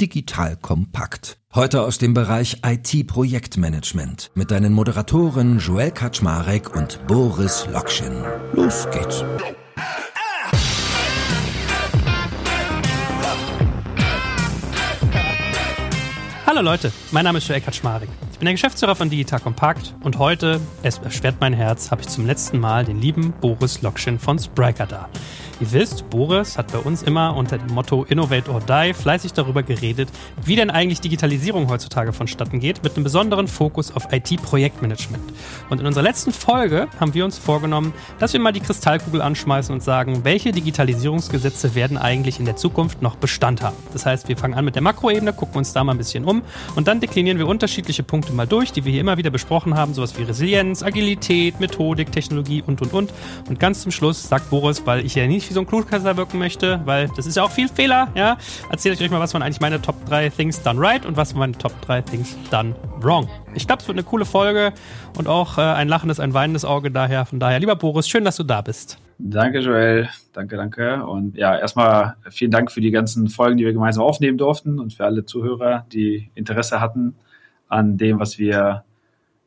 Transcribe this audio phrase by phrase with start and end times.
[0.00, 1.38] Digital Kompakt.
[1.54, 8.12] Heute aus dem Bereich IT-Projektmanagement mit deinen Moderatoren Joel Kaczmarek und Boris Lokschin.
[8.54, 9.24] Los geht's.
[16.44, 18.08] Hallo Leute, mein Name ist Joel Kaczmarek.
[18.32, 22.08] Ich bin der Geschäftsführer von Digital Compact und heute, es erschwert mein Herz, habe ich
[22.08, 25.08] zum letzten Mal den lieben Boris Lokschin von Spriker da.
[25.60, 29.62] Ihr wisst, Boris hat bei uns immer unter dem Motto Innovate or Die fleißig darüber
[29.62, 30.08] geredet,
[30.44, 35.22] wie denn eigentlich Digitalisierung heutzutage vonstatten geht, mit einem besonderen Fokus auf IT-Projektmanagement.
[35.70, 39.72] Und in unserer letzten Folge haben wir uns vorgenommen, dass wir mal die Kristallkugel anschmeißen
[39.72, 43.76] und sagen, welche Digitalisierungsgesetze werden eigentlich in der Zukunft noch Bestand haben.
[43.92, 46.42] Das heißt, wir fangen an mit der Makroebene, gucken uns da mal ein bisschen um
[46.74, 49.94] und dann deklinieren wir unterschiedliche Punkte mal durch, die wir hier immer wieder besprochen haben,
[49.94, 53.12] sowas wie Resilienz, Agilität, Methodik, Technologie und und und.
[53.48, 56.16] Und ganz zum Schluss sagt Boris, weil ich ja nicht nicht wie so ein Klugscheißer
[56.16, 58.38] wirken möchte, weil das ist ja auch viel Fehler, ja,
[58.70, 61.34] erzähle ich euch mal, was waren eigentlich meine Top 3 Things done right und was
[61.34, 63.28] waren meine Top 3 Things done wrong.
[63.54, 64.72] Ich glaube, es wird eine coole Folge
[65.18, 67.26] und auch äh, ein lachendes, ein weinendes Auge daher.
[67.26, 68.98] Von daher, lieber Boris, schön, dass du da bist.
[69.18, 70.08] Danke, Joel.
[70.32, 71.04] Danke, danke.
[71.04, 74.94] Und ja, erstmal vielen Dank für die ganzen Folgen, die wir gemeinsam aufnehmen durften und
[74.94, 77.14] für alle Zuhörer, die Interesse hatten
[77.68, 78.84] an dem, was wir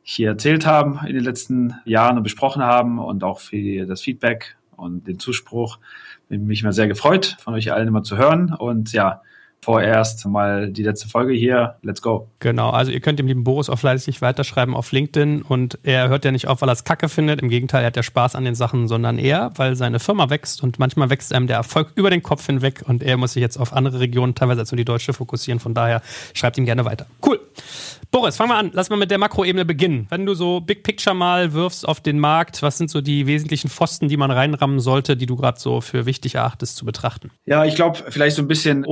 [0.02, 4.57] hier erzählt haben in den letzten Jahren und besprochen haben und auch für das Feedback
[4.78, 5.78] und den Zuspruch.
[6.28, 8.54] Bin mich immer sehr gefreut, von euch allen immer zu hören.
[8.54, 9.22] Und ja,
[9.60, 11.76] vorerst mal die letzte Folge hier.
[11.82, 12.28] Let's go.
[12.38, 16.24] Genau, also ihr könnt dem lieben Boris auch fleißig weiterschreiben auf LinkedIn und er hört
[16.24, 17.42] ja nicht auf, weil er es kacke findet.
[17.42, 20.62] Im Gegenteil, er hat ja Spaß an den Sachen, sondern eher, weil seine Firma wächst
[20.62, 23.56] und manchmal wächst einem der Erfolg über den Kopf hinweg und er muss sich jetzt
[23.56, 25.60] auf andere Regionen, teilweise als nur die deutsche, fokussieren.
[25.60, 26.02] Von daher
[26.34, 27.06] schreibt ihm gerne weiter.
[27.24, 27.40] Cool.
[28.10, 28.70] Boris, fangen wir an.
[28.72, 30.06] Lass mal mit der Makroebene beginnen.
[30.08, 33.68] Wenn du so Big Picture mal wirfst auf den Markt, was sind so die wesentlichen
[33.68, 37.30] Pfosten, die man reinrammen sollte, die du gerade so für wichtig erachtest zu betrachten?
[37.44, 38.86] Ja, ich glaube, vielleicht so ein bisschen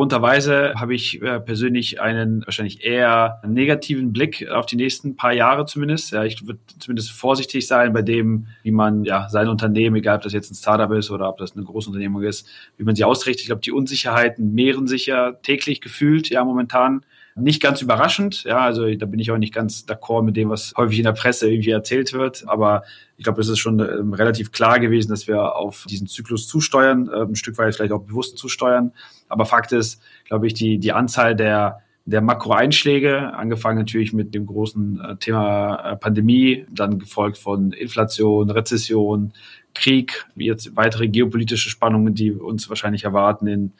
[0.00, 5.66] ungewohnterweise habe ich äh, persönlich einen wahrscheinlich eher negativen Blick auf die nächsten paar Jahre
[5.66, 6.12] zumindest.
[6.12, 10.22] Ja, ich würde zumindest vorsichtig sein bei dem, wie man ja sein Unternehmen, egal ob
[10.22, 13.42] das jetzt ein Startup ist oder ob das eine Großunternehmung ist, wie man sie ausrichtet.
[13.42, 17.04] Ich glaube, die Unsicherheiten mehren sich ja täglich gefühlt, ja, momentan.
[17.36, 20.74] Nicht ganz überraschend, ja, also da bin ich auch nicht ganz d'accord mit dem, was
[20.76, 22.82] häufig in der Presse irgendwie erzählt wird, aber
[23.16, 27.08] ich glaube, es ist schon ähm, relativ klar gewesen, dass wir auf diesen Zyklus zusteuern,
[27.08, 28.92] äh, ein Stück weit vielleicht auch bewusst zusteuern.
[29.28, 34.46] Aber Fakt ist, glaube ich, die, die Anzahl der der Makroeinschläge, angefangen natürlich mit dem
[34.46, 39.32] großen äh, Thema äh, Pandemie, dann gefolgt von Inflation, Rezession,
[39.74, 43.72] Krieg, jetzt weitere geopolitische Spannungen, die uns wahrscheinlich erwarten in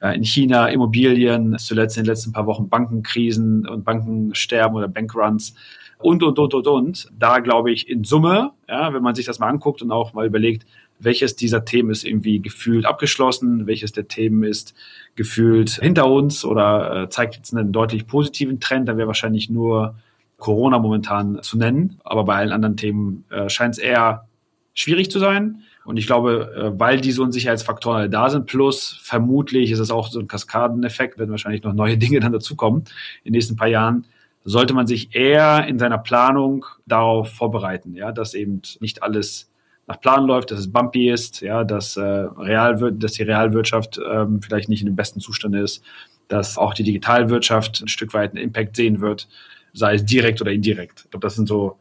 [0.00, 5.54] in China Immobilien, zuletzt in den letzten paar Wochen Bankenkrisen und Bankensterben oder Bankruns
[5.98, 7.08] und, und, und, und, und.
[7.18, 10.26] Da glaube ich in Summe, ja, wenn man sich das mal anguckt und auch mal
[10.26, 10.66] überlegt,
[11.00, 14.74] welches dieser Themen ist irgendwie gefühlt abgeschlossen, welches der Themen ist
[15.14, 19.96] gefühlt hinter uns oder äh, zeigt jetzt einen deutlich positiven Trend, dann wäre wahrscheinlich nur
[20.38, 22.00] Corona momentan zu nennen.
[22.04, 24.26] Aber bei allen anderen Themen äh, scheint es eher
[24.74, 25.62] schwierig zu sein.
[25.88, 30.20] Und ich glaube, äh, weil diese Unsicherheitsfaktoren da sind, plus vermutlich ist es auch so
[30.20, 32.80] ein Kaskadeneffekt, werden wahrscheinlich noch neue Dinge dann dazukommen
[33.24, 34.04] in den nächsten paar Jahren,
[34.44, 39.50] sollte man sich eher in seiner Planung darauf vorbereiten, ja, dass eben nicht alles
[39.86, 44.42] nach Plan läuft, dass es bumpy ist, ja, dass, äh, Real, dass die Realwirtschaft ähm,
[44.42, 45.82] vielleicht nicht in dem besten Zustand ist,
[46.28, 49.26] dass auch die Digitalwirtschaft ein Stück weit einen Impact sehen wird,
[49.72, 51.04] sei es direkt oder indirekt.
[51.06, 51.78] Ich glaube, das sind so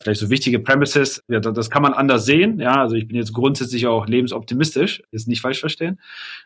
[0.00, 1.22] vielleicht so wichtige Premises.
[1.28, 2.60] Ja, das kann man anders sehen.
[2.60, 6.00] Ja, also ich bin jetzt grundsätzlich auch lebensoptimistisch, ist nicht falsch verstehen.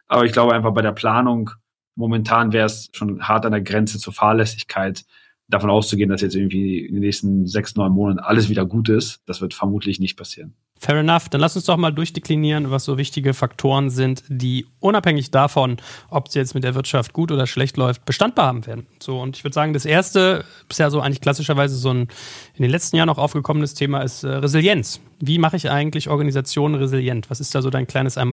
[0.06, 1.50] Aber ich glaube einfach bei der Planung
[1.94, 5.04] momentan wäre es schon hart an der Grenze zur Fahrlässigkeit,
[5.48, 9.20] davon auszugehen, dass jetzt irgendwie in den nächsten sechs, neun Monaten alles wieder gut ist.
[9.26, 10.54] Das wird vermutlich nicht passieren.
[10.82, 11.28] Fair enough.
[11.28, 15.76] Dann lass uns doch mal durchdeklinieren, was so wichtige Faktoren sind, die unabhängig davon,
[16.10, 18.88] ob es jetzt mit der Wirtschaft gut oder schlecht läuft, Bestand haben werden.
[19.00, 22.08] So, und ich würde sagen, das erste ist ja so eigentlich klassischerweise so ein
[22.54, 25.00] in den letzten Jahren auch aufgekommenes Thema ist äh, Resilienz.
[25.20, 27.30] Wie mache ich eigentlich Organisationen resilient?
[27.30, 28.32] Was ist da so dein kleines Am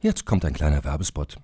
[0.00, 1.38] Jetzt kommt ein kleiner Werbespot.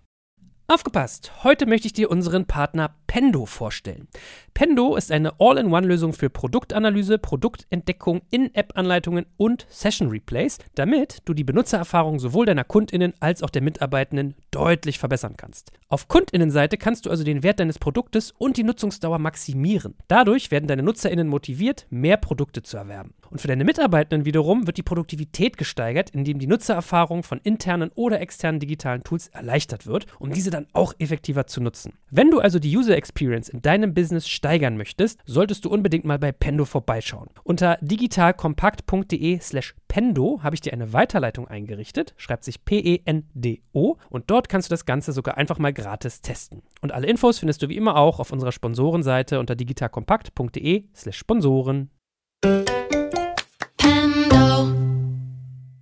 [0.72, 1.32] Aufgepasst!
[1.44, 4.08] Heute möchte ich dir unseren Partner Pendo vorstellen.
[4.54, 12.18] Pendo ist eine All-in-One-Lösung für Produktanalyse, Produktentdeckung, In-App-Anleitungen und Session Replays, damit du die Benutzererfahrung
[12.18, 15.72] sowohl deiner KundInnen als auch der Mitarbeitenden deutlich verbessern kannst.
[15.90, 19.94] Auf KundInnenseite kannst du also den Wert deines Produktes und die Nutzungsdauer maximieren.
[20.08, 23.12] Dadurch werden deine NutzerInnen motiviert, mehr Produkte zu erwerben.
[23.28, 28.20] Und für deine Mitarbeitenden wiederum wird die Produktivität gesteigert, indem die Nutzererfahrung von internen oder
[28.20, 31.94] externen digitalen Tools erleichtert wird, um diese dann auch effektiver zu nutzen.
[32.10, 36.18] Wenn du also die User Experience in deinem Business steigern möchtest, solltest du unbedingt mal
[36.18, 37.30] bei Pendo vorbeischauen.
[37.44, 44.68] Unter digitalkompakt.de/slash Pendo habe ich dir eine Weiterleitung eingerichtet, schreibt sich P-E-N-D-O und dort kannst
[44.68, 46.62] du das Ganze sogar einfach mal gratis testen.
[46.80, 51.90] Und alle Infos findest du wie immer auch auf unserer Sponsorenseite unter digitalkompakt.de slash Sponsoren.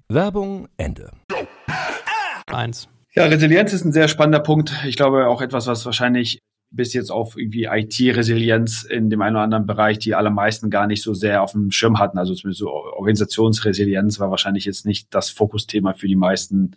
[0.09, 1.13] Werbung Ende.
[2.47, 2.89] Eins.
[3.13, 4.73] Ja, Resilienz ist ein sehr spannender Punkt.
[4.87, 6.41] Ich glaube auch etwas, was wahrscheinlich
[6.73, 11.03] bis jetzt auf irgendwie IT-Resilienz in dem einen oder anderen Bereich die allermeisten gar nicht
[11.03, 12.19] so sehr auf dem Schirm hatten.
[12.19, 16.77] Also zumindest so Organisationsresilienz war wahrscheinlich jetzt nicht das Fokusthema für die meisten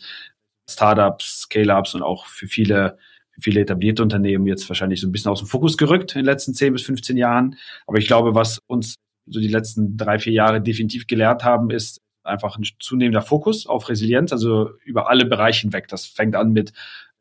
[0.68, 2.97] Startups, Scale-Ups und auch für viele,
[3.39, 6.56] viele etablierte Unternehmen jetzt wahrscheinlich so ein bisschen aus dem Fokus gerückt in den letzten
[6.56, 7.57] 10 bis 15 Jahren.
[7.85, 8.95] Aber ich glaube, was uns
[9.27, 13.89] so die letzten drei, vier Jahre definitiv gelehrt haben, ist einfach ein zunehmender Fokus auf
[13.89, 15.87] Resilienz, also über alle Bereiche hinweg.
[15.87, 16.73] Das fängt an mit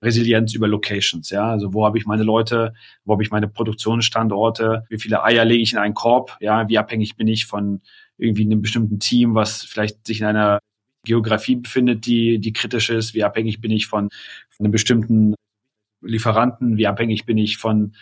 [0.03, 1.51] Resilienz über Locations, ja.
[1.51, 5.63] Also wo habe ich meine Leute, wo habe ich meine Produktionsstandorte, wie viele Eier lege
[5.63, 7.81] ich in einen Korb, ja, wie abhängig bin ich von
[8.19, 10.59] irgendwie einem bestimmten Team, was vielleicht sich in einer
[11.05, 14.09] Geografie befindet, die, die kritisch ist, wie abhängig bin ich von,
[14.51, 15.35] von einem bestimmten
[16.01, 17.95] Lieferanten, wie abhängig bin ich von,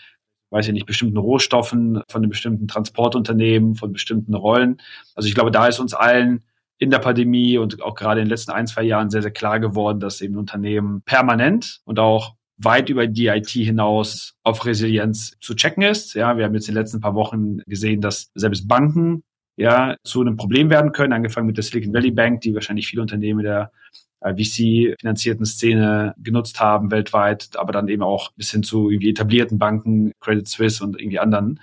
[0.51, 4.81] weiß ich nicht, bestimmten Rohstoffen, von einem bestimmten Transportunternehmen, von bestimmten Rollen.
[5.15, 6.43] Also ich glaube, da ist uns allen
[6.81, 9.61] in der Pandemie und auch gerade in den letzten ein, zwei Jahren sehr, sehr klar
[9.61, 15.55] geworden, dass eben Unternehmen permanent und auch weit über die IT hinaus auf Resilienz zu
[15.55, 16.15] checken ist.
[16.15, 19.23] Ja, wir haben jetzt in den letzten paar Wochen gesehen, dass selbst Banken
[19.57, 23.03] ja zu einem Problem werden können, angefangen mit der Silicon Valley Bank, die wahrscheinlich viele
[23.03, 23.73] Unternehmen der
[24.21, 29.59] äh, VC-finanzierten Szene genutzt haben weltweit, aber dann eben auch bis hin zu irgendwie etablierten
[29.59, 31.61] Banken, Credit Suisse und irgendwie anderen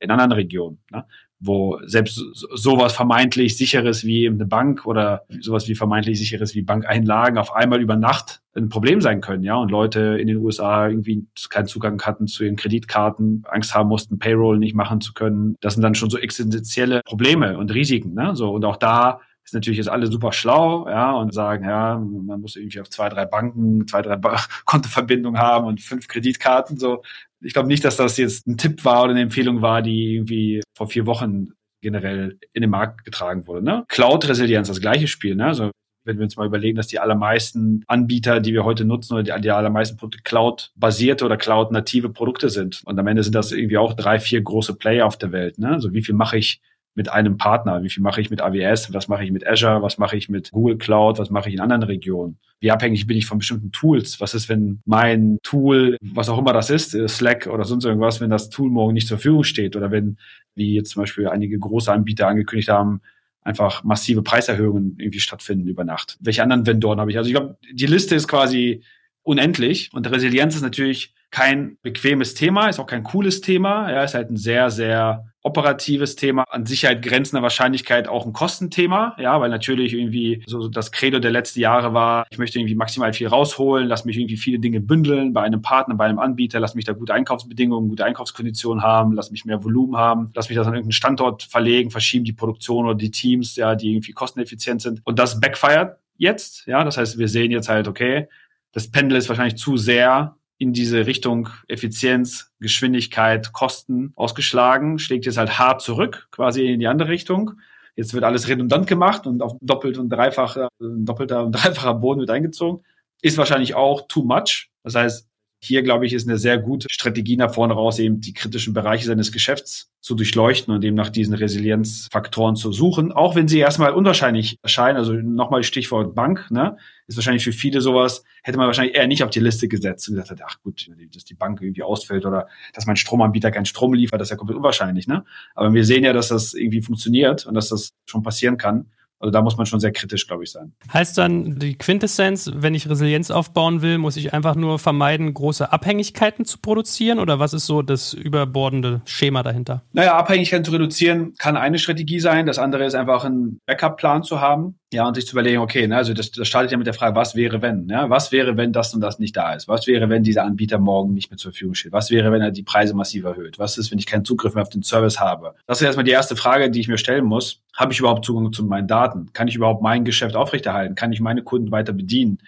[0.00, 0.78] in anderen Regionen.
[0.90, 1.04] Ne?
[1.38, 7.38] Wo selbst sowas vermeintlich sicheres wie eine Bank oder sowas wie vermeintlich sicheres wie Bankeinlagen
[7.38, 11.26] auf einmal über Nacht ein Problem sein können, ja, und Leute in den USA irgendwie
[11.50, 15.56] keinen Zugang hatten zu ihren Kreditkarten, Angst haben mussten, Payroll nicht machen zu können.
[15.60, 18.50] Das sind dann schon so existenzielle Probleme und Risiken, ne, so.
[18.50, 22.56] Und auch da ist natürlich jetzt alle super schlau, ja, und sagen, ja, man muss
[22.56, 24.18] irgendwie auf zwei, drei Banken, zwei, drei
[24.64, 27.02] Kontoverbindungen haben und fünf Kreditkarten, so
[27.40, 30.62] ich glaube nicht, dass das jetzt ein Tipp war oder eine Empfehlung war, die irgendwie
[30.76, 33.64] vor vier Wochen generell in den Markt getragen wurde.
[33.64, 33.84] Ne?
[33.88, 35.36] Cloud-Resilienz, das gleiche Spiel.
[35.36, 35.46] Ne?
[35.46, 35.70] Also
[36.04, 39.42] wenn wir uns mal überlegen, dass die allermeisten Anbieter, die wir heute nutzen, oder die,
[39.42, 42.82] die allermeisten Cloud-basierte oder Cloud-native Produkte sind.
[42.86, 45.58] Und am Ende sind das irgendwie auch drei, vier große Player auf der Welt.
[45.58, 45.68] Ne?
[45.68, 46.60] Also wie viel mache ich
[46.96, 47.82] mit einem Partner?
[47.82, 48.92] Wie viel mache ich mit AWS?
[48.92, 49.82] Was mache ich mit Azure?
[49.82, 51.18] Was mache ich mit Google Cloud?
[51.18, 52.38] Was mache ich in anderen Regionen?
[52.58, 54.20] Wie abhängig bin ich von bestimmten Tools?
[54.20, 58.20] Was ist, wenn mein Tool, was auch immer das ist, äh, Slack oder sonst irgendwas,
[58.20, 60.16] wenn das Tool morgen nicht zur Verfügung steht oder wenn,
[60.54, 63.02] wie jetzt zum Beispiel einige große Anbieter angekündigt haben,
[63.42, 66.16] einfach massive Preiserhöhungen irgendwie stattfinden über Nacht.
[66.20, 67.18] Welche anderen Vendoren habe ich?
[67.18, 68.82] Also ich glaube, die Liste ist quasi
[69.22, 73.92] unendlich und Resilienz ist natürlich kein bequemes Thema, ist auch kein cooles Thema.
[73.92, 79.14] Ja, ist halt ein sehr, sehr operatives Thema, an Sicherheit grenzender Wahrscheinlichkeit auch ein Kostenthema,
[79.18, 83.12] ja, weil natürlich irgendwie so das Credo der letzten Jahre war, ich möchte irgendwie maximal
[83.12, 86.74] viel rausholen, lass mich irgendwie viele Dinge bündeln bei einem Partner, bei einem Anbieter, lass
[86.74, 90.66] mich da gute Einkaufsbedingungen, gute Einkaufskonditionen haben, lass mich mehr Volumen haben, lass mich das
[90.66, 95.02] an irgendeinen Standort verlegen, verschieben die Produktion oder die Teams, ja, die irgendwie kosteneffizient sind.
[95.04, 98.26] Und das backfired jetzt, ja, das heißt, wir sehen jetzt halt, okay,
[98.72, 105.36] das Pendel ist wahrscheinlich zu sehr in diese Richtung Effizienz, Geschwindigkeit, Kosten ausgeschlagen, schlägt jetzt
[105.36, 107.60] halt hart zurück, quasi in die andere Richtung.
[107.94, 112.30] Jetzt wird alles redundant gemacht und auf doppelt und dreifach, doppelter und dreifacher Boden wird
[112.30, 112.84] eingezogen.
[113.22, 114.70] Ist wahrscheinlich auch too much.
[114.82, 118.34] Das heißt, hier, glaube ich, ist eine sehr gute Strategie nach vorne raus, eben die
[118.34, 123.48] kritischen Bereiche seines Geschäfts zu durchleuchten und eben nach diesen Resilienzfaktoren zu suchen, auch wenn
[123.48, 124.98] sie erstmal unwahrscheinlich erscheinen.
[124.98, 126.76] Also nochmal Stichwort Bank, ne?
[127.08, 130.16] Ist wahrscheinlich für viele sowas, hätte man wahrscheinlich eher nicht auf die Liste gesetzt und
[130.16, 134.20] gesagt, ach gut, dass die Bank irgendwie ausfällt oder dass mein Stromanbieter keinen Strom liefert,
[134.20, 135.24] das ist ja komplett unwahrscheinlich, ne?
[135.54, 138.90] Aber wir sehen ja, dass das irgendwie funktioniert und dass das schon passieren kann.
[139.18, 140.72] Also da muss man schon sehr kritisch, glaube ich, sein.
[140.92, 145.72] Heißt dann die Quintessenz, wenn ich Resilienz aufbauen will, muss ich einfach nur vermeiden, große
[145.72, 147.18] Abhängigkeiten zu produzieren?
[147.18, 149.82] Oder was ist so das überbordende Schema dahinter?
[149.92, 152.46] Naja, Abhängigkeiten zu reduzieren kann eine Strategie sein.
[152.46, 154.78] Das andere ist einfach einen Backup-Plan zu haben.
[154.92, 157.16] Ja, und sich zu überlegen, okay, ne, also das, das startet ja mit der Frage,
[157.16, 157.88] was wäre, wenn?
[157.88, 159.66] Ja, was wäre, wenn das und das nicht da ist?
[159.66, 161.92] Was wäre, wenn dieser Anbieter morgen nicht mehr zur Verfügung steht?
[161.92, 163.58] Was wäre, wenn er die Preise massiv erhöht?
[163.58, 165.54] Was ist, wenn ich keinen Zugriff mehr auf den Service habe?
[165.66, 167.62] Das ist erstmal die erste Frage, die ich mir stellen muss.
[167.76, 169.32] Habe ich überhaupt Zugang zu meinen Daten?
[169.32, 170.94] Kann ich überhaupt mein Geschäft aufrechterhalten?
[170.94, 172.38] Kann ich meine Kunden weiter bedienen?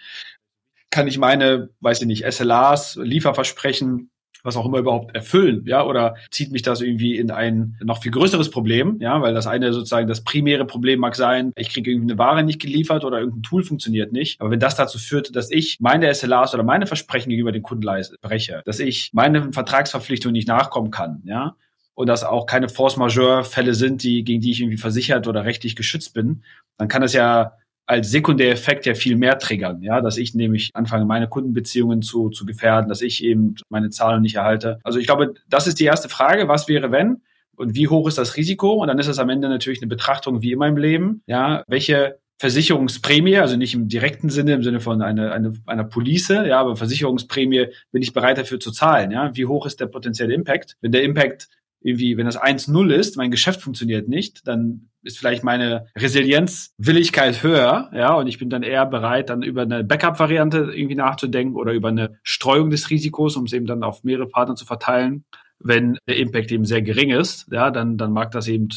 [0.89, 4.09] Kann ich meine, weiß ich nicht, SLAs, Lieferversprechen
[4.43, 8.11] was auch immer überhaupt erfüllen, ja, oder zieht mich das irgendwie in ein noch viel
[8.11, 12.11] größeres Problem, ja, weil das eine sozusagen das primäre Problem mag sein, ich kriege irgendwie
[12.11, 14.39] eine Ware nicht geliefert oder irgendein Tool funktioniert nicht.
[14.39, 17.79] Aber wenn das dazu führt, dass ich meine SLAs oder meine Versprechen gegenüber den Kunden
[18.21, 21.55] breche, dass ich meine Vertragsverpflichtungen nicht nachkommen kann, ja,
[21.99, 25.43] und dass auch keine Force Majeure Fälle sind, die, gegen die ich irgendwie versichert oder
[25.43, 26.43] rechtlich geschützt bin,
[26.77, 31.03] dann kann das ja als Sekundäreffekt ja viel mehr triggern, ja, dass ich nämlich anfange,
[31.03, 34.79] meine Kundenbeziehungen zu, zu gefährden, dass ich eben meine Zahlen nicht erhalte.
[34.85, 36.47] Also ich glaube, das ist die erste Frage.
[36.47, 37.21] Was wäre, wenn?
[37.57, 38.75] Und wie hoch ist das Risiko?
[38.75, 41.21] Und dann ist es am Ende natürlich eine Betrachtung wie immer im Leben.
[41.27, 46.29] Ja, welche Versicherungsprämie, also nicht im direkten Sinne, im Sinne von einer, einer, einer Police,
[46.29, 49.35] ja, aber Versicherungsprämie bin ich bereit dafür zu zahlen, ja.
[49.35, 50.77] Wie hoch ist der potenzielle Impact?
[50.79, 51.49] Wenn der Impact
[51.81, 57.89] irgendwie, wenn das 1-0 ist, mein Geschäft funktioniert nicht, dann ist vielleicht meine Resilienzwilligkeit höher,
[57.93, 61.87] ja, und ich bin dann eher bereit, dann über eine Backup-Variante irgendwie nachzudenken oder über
[61.87, 65.23] eine Streuung des Risikos, um es eben dann auf mehrere Partner zu verteilen.
[65.61, 68.69] Wenn der Impact eben sehr gering ist, ja, dann, dann mag das eben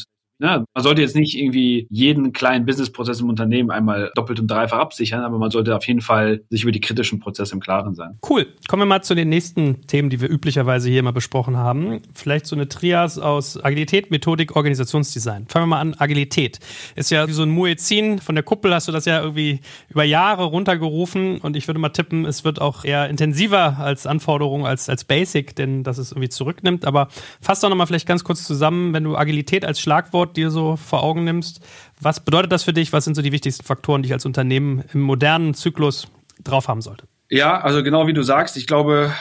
[0.43, 4.79] ja, man sollte jetzt nicht irgendwie jeden kleinen Businessprozess im Unternehmen einmal doppelt und dreifach
[4.79, 8.19] absichern, aber man sollte auf jeden Fall sich über die kritischen Prozesse im Klaren sein.
[8.29, 8.47] Cool.
[8.67, 12.01] Kommen wir mal zu den nächsten Themen, die wir üblicherweise hier immer besprochen haben.
[12.13, 15.47] Vielleicht so eine Trias aus Agilität, Methodik, Organisationsdesign.
[15.47, 15.95] Fangen wir mal an.
[15.97, 16.59] Agilität.
[16.95, 18.19] Ist ja wie so ein Muezzin.
[18.19, 21.89] Von der Kuppel hast du das ja irgendwie über Jahre runtergerufen und ich würde mal
[21.89, 26.29] tippen, es wird auch eher intensiver als Anforderung, als, als Basic, denn dass es irgendwie
[26.29, 26.83] zurücknimmt.
[26.85, 27.07] Aber
[27.39, 31.03] fass doch nochmal vielleicht ganz kurz zusammen, wenn du Agilität als Schlagwort dir so vor
[31.03, 31.61] Augen nimmst.
[32.01, 32.93] Was bedeutet das für dich?
[32.93, 36.07] Was sind so die wichtigsten Faktoren, die ich als Unternehmen im modernen Zyklus
[36.43, 37.07] drauf haben sollte?
[37.29, 39.11] Ja, also genau wie du sagst, ich glaube,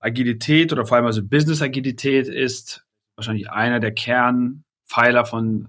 [0.00, 2.84] Agilität oder vor allem also Business-Agilität ist
[3.16, 5.68] wahrscheinlich einer der Kernpfeiler von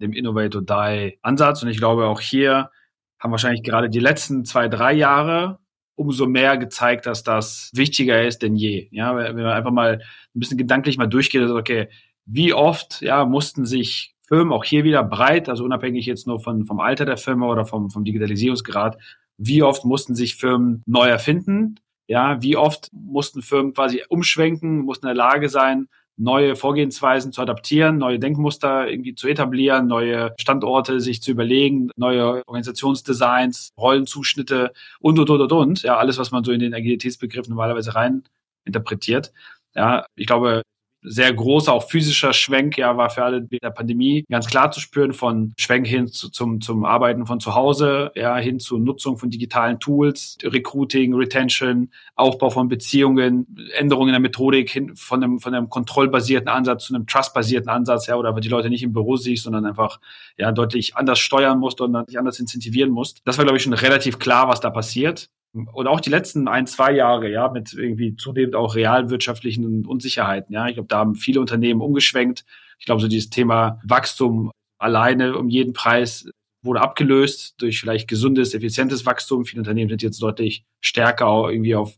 [0.00, 1.62] dem Innovate or Die Ansatz.
[1.62, 2.70] Und ich glaube, auch hier
[3.18, 5.58] haben wahrscheinlich gerade die letzten zwei, drei Jahre
[5.94, 8.88] umso mehr gezeigt, dass das wichtiger ist denn je.
[8.90, 11.88] Ja, wenn man einfach mal ein bisschen gedanklich mal durchgeht, okay,
[12.26, 16.66] wie oft ja mussten sich Firmen, auch hier wieder breit, also unabhängig jetzt nur von,
[16.66, 18.98] vom Alter der Firma oder vom, vom Digitalisierungsgrad,
[19.38, 21.76] wie oft mussten sich Firmen neu erfinden?
[22.08, 27.42] Ja, wie oft mussten Firmen quasi umschwenken, mussten in der Lage sein, neue Vorgehensweisen zu
[27.42, 35.18] adaptieren, neue Denkmuster irgendwie zu etablieren, neue Standorte sich zu überlegen, neue Organisationsdesigns, Rollenzuschnitte und,
[35.18, 35.82] und, und, und, und.
[35.82, 38.22] Ja, alles, was man so in den Agilitätsbegriff normalerweise rein
[38.64, 39.32] interpretiert.
[39.74, 40.62] Ja, ich glaube,
[41.08, 44.80] sehr großer, auch physischer Schwenk, ja, war für alle in der Pandemie ganz klar zu
[44.80, 49.16] spüren von Schwenk hin zu, zum, zum Arbeiten von zu Hause, ja, hin zur Nutzung
[49.16, 55.38] von digitalen Tools, Recruiting, Retention, Aufbau von Beziehungen, Änderungen in der Methodik hin von einem,
[55.38, 58.92] von einem kontrollbasierten Ansatz zu einem trustbasierten Ansatz, ja, oder weil die Leute nicht im
[58.92, 60.00] Büro siehst, sondern einfach,
[60.36, 63.22] ja, deutlich anders steuern musst und sich anders incentivieren musst.
[63.24, 65.30] Das war, glaube ich, schon relativ klar, was da passiert
[65.72, 70.68] und auch die letzten ein, zwei Jahre, ja, mit irgendwie zunehmend auch realwirtschaftlichen Unsicherheiten, ja.
[70.68, 72.44] Ich glaube, da haben viele Unternehmen umgeschwenkt.
[72.78, 76.28] Ich glaube, so dieses Thema Wachstum alleine um jeden Preis
[76.62, 79.44] wurde abgelöst durch vielleicht gesundes, effizientes Wachstum.
[79.44, 81.96] Viele Unternehmen sind jetzt deutlich stärker irgendwie auf,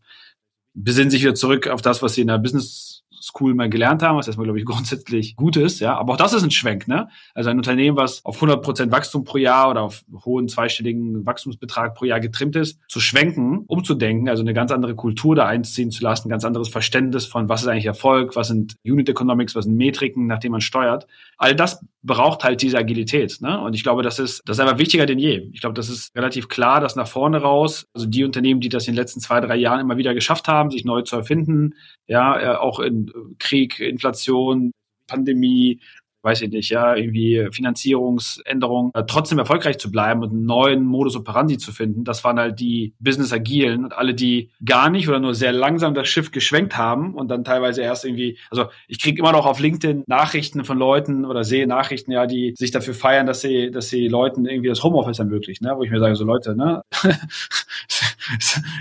[0.75, 4.17] besinnen sich wieder zurück auf das, was sie in der Business School mal gelernt haben,
[4.17, 5.81] was erstmal, glaube ich, grundsätzlich gut ist.
[5.81, 6.89] Ja, aber auch das ist ein Schwenk.
[6.89, 7.09] Ne?
[7.35, 11.95] Also ein Unternehmen, was auf 100 Prozent Wachstum pro Jahr oder auf hohen zweistelligen Wachstumsbetrag
[11.95, 16.03] pro Jahr getrimmt ist, zu schwenken, umzudenken, also eine ganz andere Kultur da einziehen zu
[16.03, 19.77] lassen, ganz anderes Verständnis von, was ist eigentlich Erfolg, was sind Unit Economics, was sind
[19.77, 21.07] Metriken, nach denen man steuert.
[21.37, 23.39] All das braucht halt diese Agilität.
[23.41, 23.61] Ne?
[23.61, 25.49] Und ich glaube, das ist, das ist einfach wichtiger denn je.
[25.53, 28.87] Ich glaube, das ist relativ klar, dass nach vorne raus, also die Unternehmen, die das
[28.87, 31.75] in den letzten zwei, drei Jahren immer wieder geschafft haben, sich neu zu erfinden,
[32.07, 33.08] ja, äh, auch in
[33.39, 34.73] Krieg, Inflation,
[35.07, 35.81] Pandemie,
[36.23, 41.17] weiß ich nicht, ja, irgendwie Finanzierungsänderungen, äh, trotzdem erfolgreich zu bleiben und einen neuen Modus
[41.17, 42.05] operandi zu finden.
[42.05, 45.95] Das waren halt die Business Agilen und alle, die gar nicht oder nur sehr langsam
[45.95, 49.61] das Schiff geschwenkt haben und dann teilweise erst irgendwie, also ich kriege immer noch auf
[49.61, 53.89] LinkedIn Nachrichten von Leuten oder sehe Nachrichten, ja, die sich dafür feiern, dass sie, dass
[53.89, 55.75] sie Leuten irgendwie das Homeoffice ermöglichen, ne?
[55.77, 56.83] wo ich mir sage, so Leute, ne,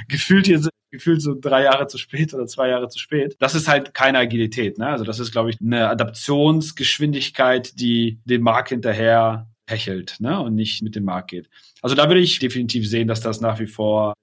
[0.08, 0.62] gefühlt hier
[0.92, 3.36] gefühlt so drei Jahre zu spät oder zwei Jahre zu spät.
[3.40, 4.78] Das ist halt keine Agilität.
[4.78, 4.88] Ne?
[4.88, 10.40] Also das ist, glaube ich, eine Adaptionsgeschwindigkeit, die den Markt hinterher hechelt ne?
[10.40, 11.50] und nicht mit dem Markt geht.
[11.82, 14.14] Also da würde ich definitiv sehen, dass das nach wie vor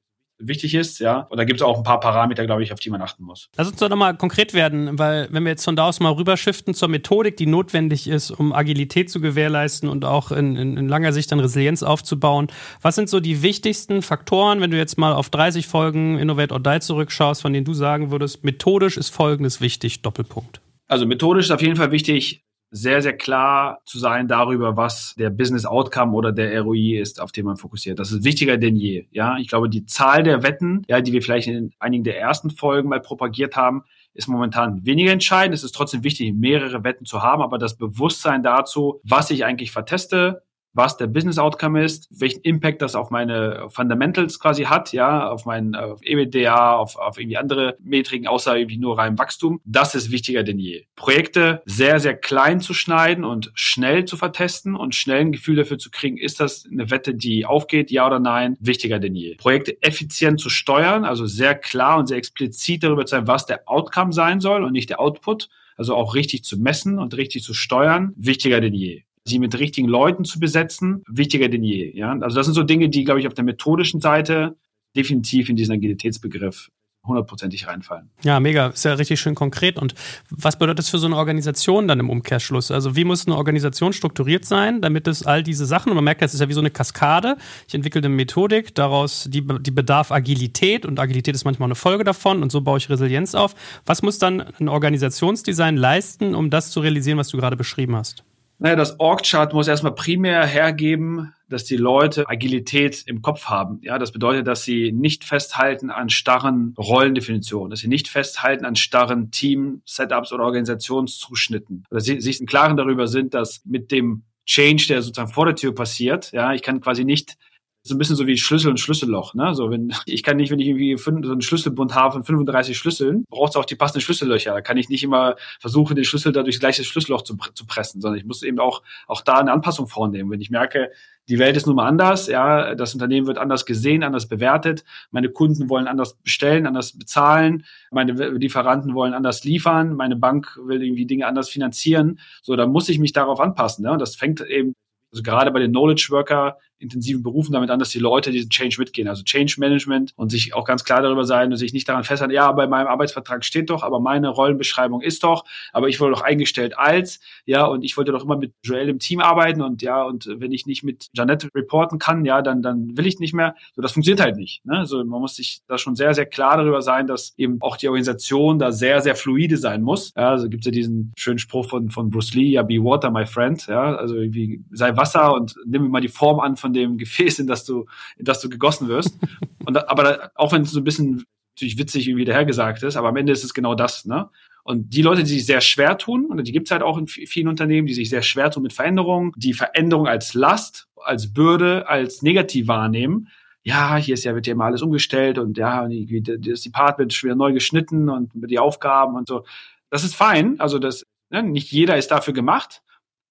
[0.48, 1.20] wichtig ist, ja.
[1.30, 3.48] Und da gibt es auch ein paar Parameter, glaube ich, auf die man achten muss.
[3.56, 6.74] Lass uns doch nochmal konkret werden, weil wenn wir jetzt von da aus mal rüberschiften
[6.74, 11.12] zur Methodik, die notwendig ist, um Agilität zu gewährleisten und auch in, in, in langer
[11.12, 12.48] Sicht dann Resilienz aufzubauen,
[12.82, 16.60] was sind so die wichtigsten Faktoren, wenn du jetzt mal auf 30 Folgen Innovate or
[16.60, 20.60] Die zurückschaust, von denen du sagen würdest, methodisch ist Folgendes wichtig, Doppelpunkt.
[20.86, 22.43] Also methodisch ist auf jeden Fall wichtig,
[22.76, 27.30] sehr, sehr klar zu sein darüber, was der Business Outcome oder der ROI ist, auf
[27.30, 28.00] den man fokussiert.
[28.00, 29.06] Das ist wichtiger denn je.
[29.12, 32.50] Ja, ich glaube, die Zahl der Wetten, ja, die wir vielleicht in einigen der ersten
[32.50, 35.54] Folgen mal propagiert haben, ist momentan weniger entscheidend.
[35.54, 39.70] Es ist trotzdem wichtig, mehrere Wetten zu haben, aber das Bewusstsein dazu, was ich eigentlich
[39.70, 40.42] verteste,
[40.74, 45.46] was der Business Outcome ist, welchen Impact das auf meine Fundamentals quasi hat, ja, auf
[45.46, 49.60] mein auf EBITDA, auf, auf irgendwie andere Metriken, außer irgendwie nur rein Wachstum.
[49.64, 50.86] Das ist wichtiger denn je.
[50.96, 55.78] Projekte sehr, sehr klein zu schneiden und schnell zu vertesten und schnell ein Gefühl dafür
[55.78, 59.36] zu kriegen, ist das eine Wette, die aufgeht, ja oder nein, wichtiger denn je.
[59.36, 63.68] Projekte effizient zu steuern, also sehr klar und sehr explizit darüber zu sein, was der
[63.68, 67.52] Outcome sein soll und nicht der Output also auch richtig zu messen und richtig zu
[67.52, 71.90] steuern, wichtiger denn je sie mit richtigen Leuten zu besetzen, wichtiger denn je.
[71.96, 72.12] Ja?
[72.20, 74.56] Also das sind so Dinge, die, glaube ich, auf der methodischen Seite
[74.96, 76.70] definitiv in diesen Agilitätsbegriff
[77.06, 78.10] hundertprozentig reinfallen.
[78.22, 78.68] Ja, mega.
[78.68, 79.78] Ist ja richtig schön konkret.
[79.78, 79.94] Und
[80.30, 82.70] was bedeutet das für so eine Organisation dann im Umkehrschluss?
[82.70, 86.22] Also wie muss eine Organisation strukturiert sein, damit es all diese Sachen, und man merkt,
[86.22, 87.36] es ist ja wie so eine Kaskade.
[87.68, 92.04] Ich entwickle eine Methodik, daraus die, die bedarf Agilität und Agilität ist manchmal eine Folge
[92.04, 93.54] davon und so baue ich Resilienz auf.
[93.84, 98.24] Was muss dann ein Organisationsdesign leisten, um das zu realisieren, was du gerade beschrieben hast?
[98.58, 103.80] Naja, das Org-Chart muss erstmal primär hergeben, dass die Leute Agilität im Kopf haben.
[103.82, 108.76] Ja, das bedeutet, dass sie nicht festhalten an starren Rollendefinitionen, dass sie nicht festhalten an
[108.76, 111.84] starren Team-Setups oder Organisationszuschnitten.
[111.90, 115.56] Dass sie sich im Klaren darüber sind, dass mit dem Change, der sozusagen vor der
[115.56, 117.36] Tür passiert, ja, ich kann quasi nicht
[117.86, 119.34] so ein bisschen so wie Schlüssel und Schlüsselloch.
[119.34, 119.54] Ne?
[119.54, 122.76] So wenn ich kann nicht, wenn ich irgendwie fünf, so einen Schlüsselbund habe von 35
[122.76, 124.52] Schlüsseln, braucht es auch die passenden Schlüssellöcher.
[124.52, 127.66] Da kann ich nicht immer versuchen, den Schlüssel da durch das gleiche Schlüsselloch zu, zu
[127.66, 130.30] pressen, sondern ich muss eben auch auch da eine Anpassung vornehmen.
[130.30, 130.90] Wenn ich merke,
[131.28, 135.30] die Welt ist nun mal anders, ja, das Unternehmen wird anders gesehen, anders bewertet, meine
[135.30, 141.06] Kunden wollen anders bestellen, anders bezahlen, meine Lieferanten wollen anders liefern, meine Bank will irgendwie
[141.06, 143.96] Dinge anders finanzieren, so, da muss ich mich darauf anpassen, ne?
[143.98, 144.74] Das fängt eben
[145.14, 148.76] also gerade bei den Knowledge Worker intensiven Berufen damit an, dass die Leute diesen Change
[148.78, 149.08] mitgehen.
[149.08, 152.32] Also Change Management und sich auch ganz klar darüber sein und sich nicht daran festhalten,
[152.32, 156.22] ja, bei meinem Arbeitsvertrag steht doch, aber meine Rollenbeschreibung ist doch, aber ich wurde doch
[156.22, 160.02] eingestellt als, ja, und ich wollte doch immer mit Joel im Team arbeiten und ja,
[160.02, 163.54] und wenn ich nicht mit Janette reporten kann, ja, dann, dann will ich nicht mehr.
[163.74, 164.64] So, das funktioniert halt nicht.
[164.64, 164.78] Ne?
[164.78, 167.88] Also man muss sich da schon sehr, sehr klar darüber sein, dass eben auch die
[167.88, 170.12] Organisation da sehr, sehr fluide sein muss.
[170.16, 173.10] Ja, also gibt es ja diesen schönen Spruch von, von Bruce Lee, ja, be water,
[173.10, 176.98] my friend, ja, also irgendwie sei Wasser und nimm mal die Form an von dem
[176.98, 179.16] Gefäß, in das du, in das du gegossen wirst.
[179.64, 183.08] Und aber da, auch wenn es so ein bisschen natürlich witzig irgendwie dahergesagt ist, aber
[183.08, 184.28] am Ende ist es genau das, ne?
[184.64, 187.06] Und die Leute, die sich sehr schwer tun, und die gibt es halt auch in
[187.06, 191.86] vielen Unternehmen, die sich sehr schwer tun mit Veränderungen, die Veränderung als Last, als Bürde,
[191.86, 193.28] als negativ wahrnehmen,
[193.64, 197.34] ja, hier ist ja, wird ja immer alles umgestellt und ja, das Department ist wieder
[197.34, 199.44] neu geschnitten und die Aufgaben und so.
[199.90, 200.60] Das ist fein.
[200.60, 202.82] Also das, ne, nicht jeder ist dafür gemacht,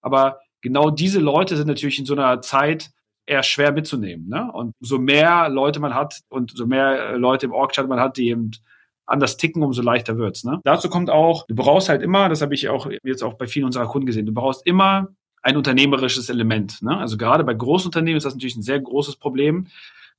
[0.02, 2.92] aber genau diese Leute sind natürlich in so einer Zeit
[3.26, 4.28] eher schwer mitzunehmen.
[4.28, 4.52] Ne?
[4.52, 8.18] Und so mehr Leute man hat und so mehr äh, Leute im Org-Chat man hat,
[8.18, 8.52] die eben
[9.06, 10.44] anders ticken, umso leichter wird's.
[10.44, 10.60] Ne?
[10.64, 13.66] Dazu kommt auch, du brauchst halt immer, das habe ich auch jetzt auch bei vielen
[13.66, 15.10] unserer Kunden gesehen, du brauchst immer
[15.42, 16.82] ein unternehmerisches Element.
[16.82, 16.98] Ne?
[16.98, 19.68] Also gerade bei Großunternehmen ist das natürlich ein sehr großes Problem,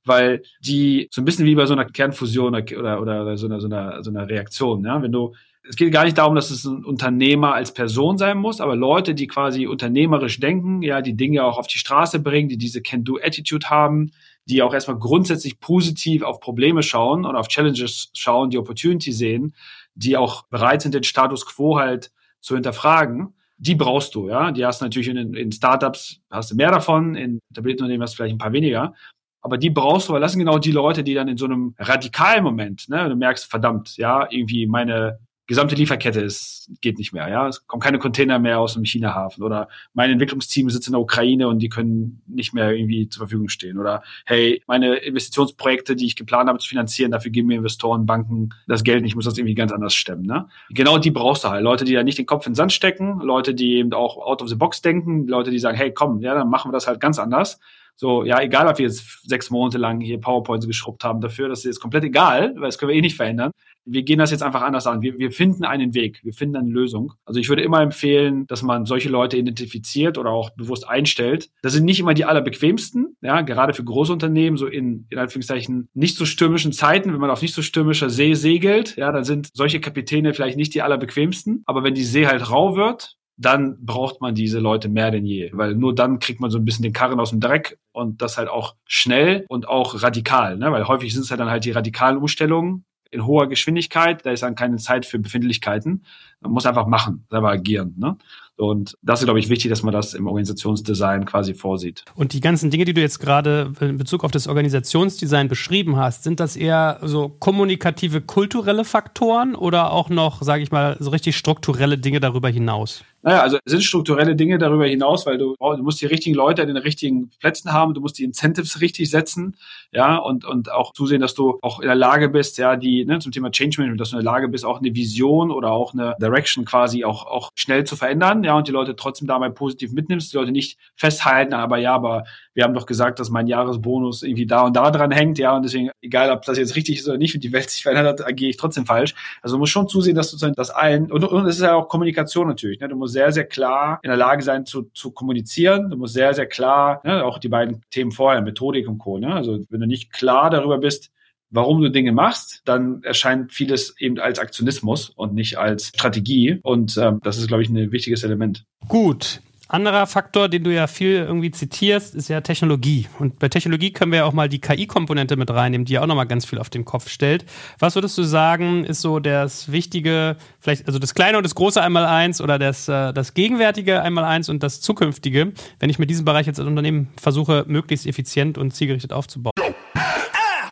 [0.03, 3.59] weil die so ein bisschen wie bei so einer Kernfusion oder, oder, oder so, einer,
[3.59, 4.85] so, einer, so einer Reaktion.
[4.85, 5.01] Ja?
[5.01, 5.33] Wenn du
[5.67, 9.15] es geht gar nicht darum, dass es ein Unternehmer als Person sein muss, aber Leute,
[9.15, 13.69] die quasi unternehmerisch denken, ja, die Dinge auch auf die Straße bringen, die diese Can-Do-Attitude
[13.69, 14.11] haben,
[14.45, 19.55] die auch erstmal grundsätzlich positiv auf Probleme schauen und auf Challenges schauen, die Opportunity sehen,
[19.95, 24.51] die auch bereit sind, den Status quo halt zu hinterfragen, die brauchst du, ja.
[24.51, 28.13] Die hast du natürlich in, in Startups, hast du mehr davon, in etablierten Unternehmen hast
[28.13, 28.93] du vielleicht ein paar weniger.
[29.41, 31.75] Aber die brauchst du, weil das sind genau die Leute, die dann in so einem
[31.77, 37.27] radikalen Moment, ne, du merkst, verdammt, ja, irgendwie meine gesamte Lieferkette ist, geht nicht mehr.
[37.29, 41.01] Ja, es kommen keine Container mehr aus dem China-Hafen oder mein Entwicklungsteam sitzt in der
[41.01, 46.05] Ukraine und die können nicht mehr irgendwie zur Verfügung stehen oder hey, meine Investitionsprojekte, die
[46.05, 49.25] ich geplant habe zu finanzieren, dafür geben mir Investoren, Banken das Geld nicht, ich muss
[49.25, 50.25] das irgendwie ganz anders stemmen.
[50.25, 50.47] Ne?
[50.69, 51.63] Genau die brauchst du halt.
[51.63, 54.41] Leute, die ja nicht den Kopf in den Sand stecken, Leute, die eben auch out
[54.41, 56.99] of the box denken, Leute, die sagen, hey, komm, ja, dann machen wir das halt
[56.99, 57.59] ganz anders.
[57.95, 61.59] So, ja, egal, ob wir jetzt sechs Monate lang hier PowerPoints geschrubbt haben dafür, das
[61.59, 63.51] ist jetzt komplett egal, weil das können wir eh nicht verändern
[63.85, 65.01] wir gehen das jetzt einfach anders an.
[65.01, 67.13] Wir, wir finden einen Weg, wir finden eine Lösung.
[67.23, 71.49] Also ich würde immer empfehlen, dass man solche Leute identifiziert oder auch bewusst einstellt.
[71.61, 76.17] Das sind nicht immer die allerbequemsten, ja, gerade für Großunternehmen, so in, in Anführungszeichen nicht
[76.17, 79.79] so stürmischen Zeiten, wenn man auf nicht so stürmischer See segelt, ja, dann sind solche
[79.79, 81.63] Kapitäne vielleicht nicht die allerbequemsten.
[81.65, 85.51] Aber wenn die See halt rau wird, dann braucht man diese Leute mehr denn je,
[85.53, 88.37] weil nur dann kriegt man so ein bisschen den Karren aus dem Dreck und das
[88.37, 90.71] halt auch schnell und auch radikal, ne?
[90.71, 94.43] weil häufig sind es halt dann halt die radikalen Umstellungen, in hoher Geschwindigkeit, da ist
[94.43, 96.03] dann keine Zeit für Befindlichkeiten.
[96.41, 97.95] Man muss einfach machen, selber agieren.
[97.97, 98.17] Ne?
[98.57, 102.05] Und das ist, glaube ich, wichtig, dass man das im Organisationsdesign quasi vorsieht.
[102.15, 106.23] Und die ganzen Dinge, die du jetzt gerade in Bezug auf das Organisationsdesign beschrieben hast,
[106.23, 111.35] sind das eher so kommunikative, kulturelle Faktoren oder auch noch, sage ich mal, so richtig
[111.35, 113.03] strukturelle Dinge darüber hinaus?
[113.25, 116.61] Naja, also es sind strukturelle Dinge darüber hinaus, weil du, du musst die richtigen Leute
[116.61, 119.57] an den richtigen Plätzen haben, du musst die Incentives richtig setzen,
[119.95, 123.19] ja, und, und auch zusehen, dass du auch in der Lage bist, ja, die, ne,
[123.19, 125.93] zum Thema Change Management, dass du in der Lage bist, auch eine Vision oder auch
[125.93, 129.93] eine Direction quasi auch, auch schnell zu verändern, ja, und die Leute trotzdem dabei positiv
[129.93, 134.23] mitnimmst, die Leute nicht festhalten, aber ja, aber wir haben doch gesagt, dass mein Jahresbonus
[134.23, 137.07] irgendwie da und da dran hängt, ja, und deswegen, egal ob das jetzt richtig ist
[137.07, 139.15] oder nicht, wenn die Welt sich verändert hat, agiere ich trotzdem falsch.
[139.41, 141.87] Also du musst schon zusehen, dass du das allen, und, und es ist ja auch
[141.87, 145.89] Kommunikation natürlich, ne, du musst sehr, sehr klar in der Lage sein zu, zu kommunizieren.
[145.89, 149.17] Du musst sehr, sehr klar, ne, auch die beiden Themen vorher, Methodik und Co.
[149.17, 149.33] Ne?
[149.33, 151.11] Also wenn du nicht klar darüber bist,
[151.49, 156.59] warum du Dinge machst, dann erscheint vieles eben als Aktionismus und nicht als Strategie.
[156.63, 158.65] Und ähm, das ist, glaube ich, ein wichtiges Element.
[158.87, 163.07] Gut, anderer Faktor, den du ja viel irgendwie zitierst, ist ja Technologie.
[163.17, 166.07] Und bei Technologie können wir ja auch mal die KI-Komponente mit reinnehmen, die ja auch
[166.07, 167.45] nochmal ganz viel auf den Kopf stellt.
[167.79, 171.81] Was würdest du sagen, ist so das Wichtige, vielleicht, also das Kleine und das Große
[171.81, 176.05] einmal eins oder das, äh, das Gegenwärtige einmal eins und das Zukünftige, wenn ich mir
[176.05, 179.64] diesen Bereich jetzt als Unternehmen versuche, möglichst effizient und zielgerichtet aufzubauen?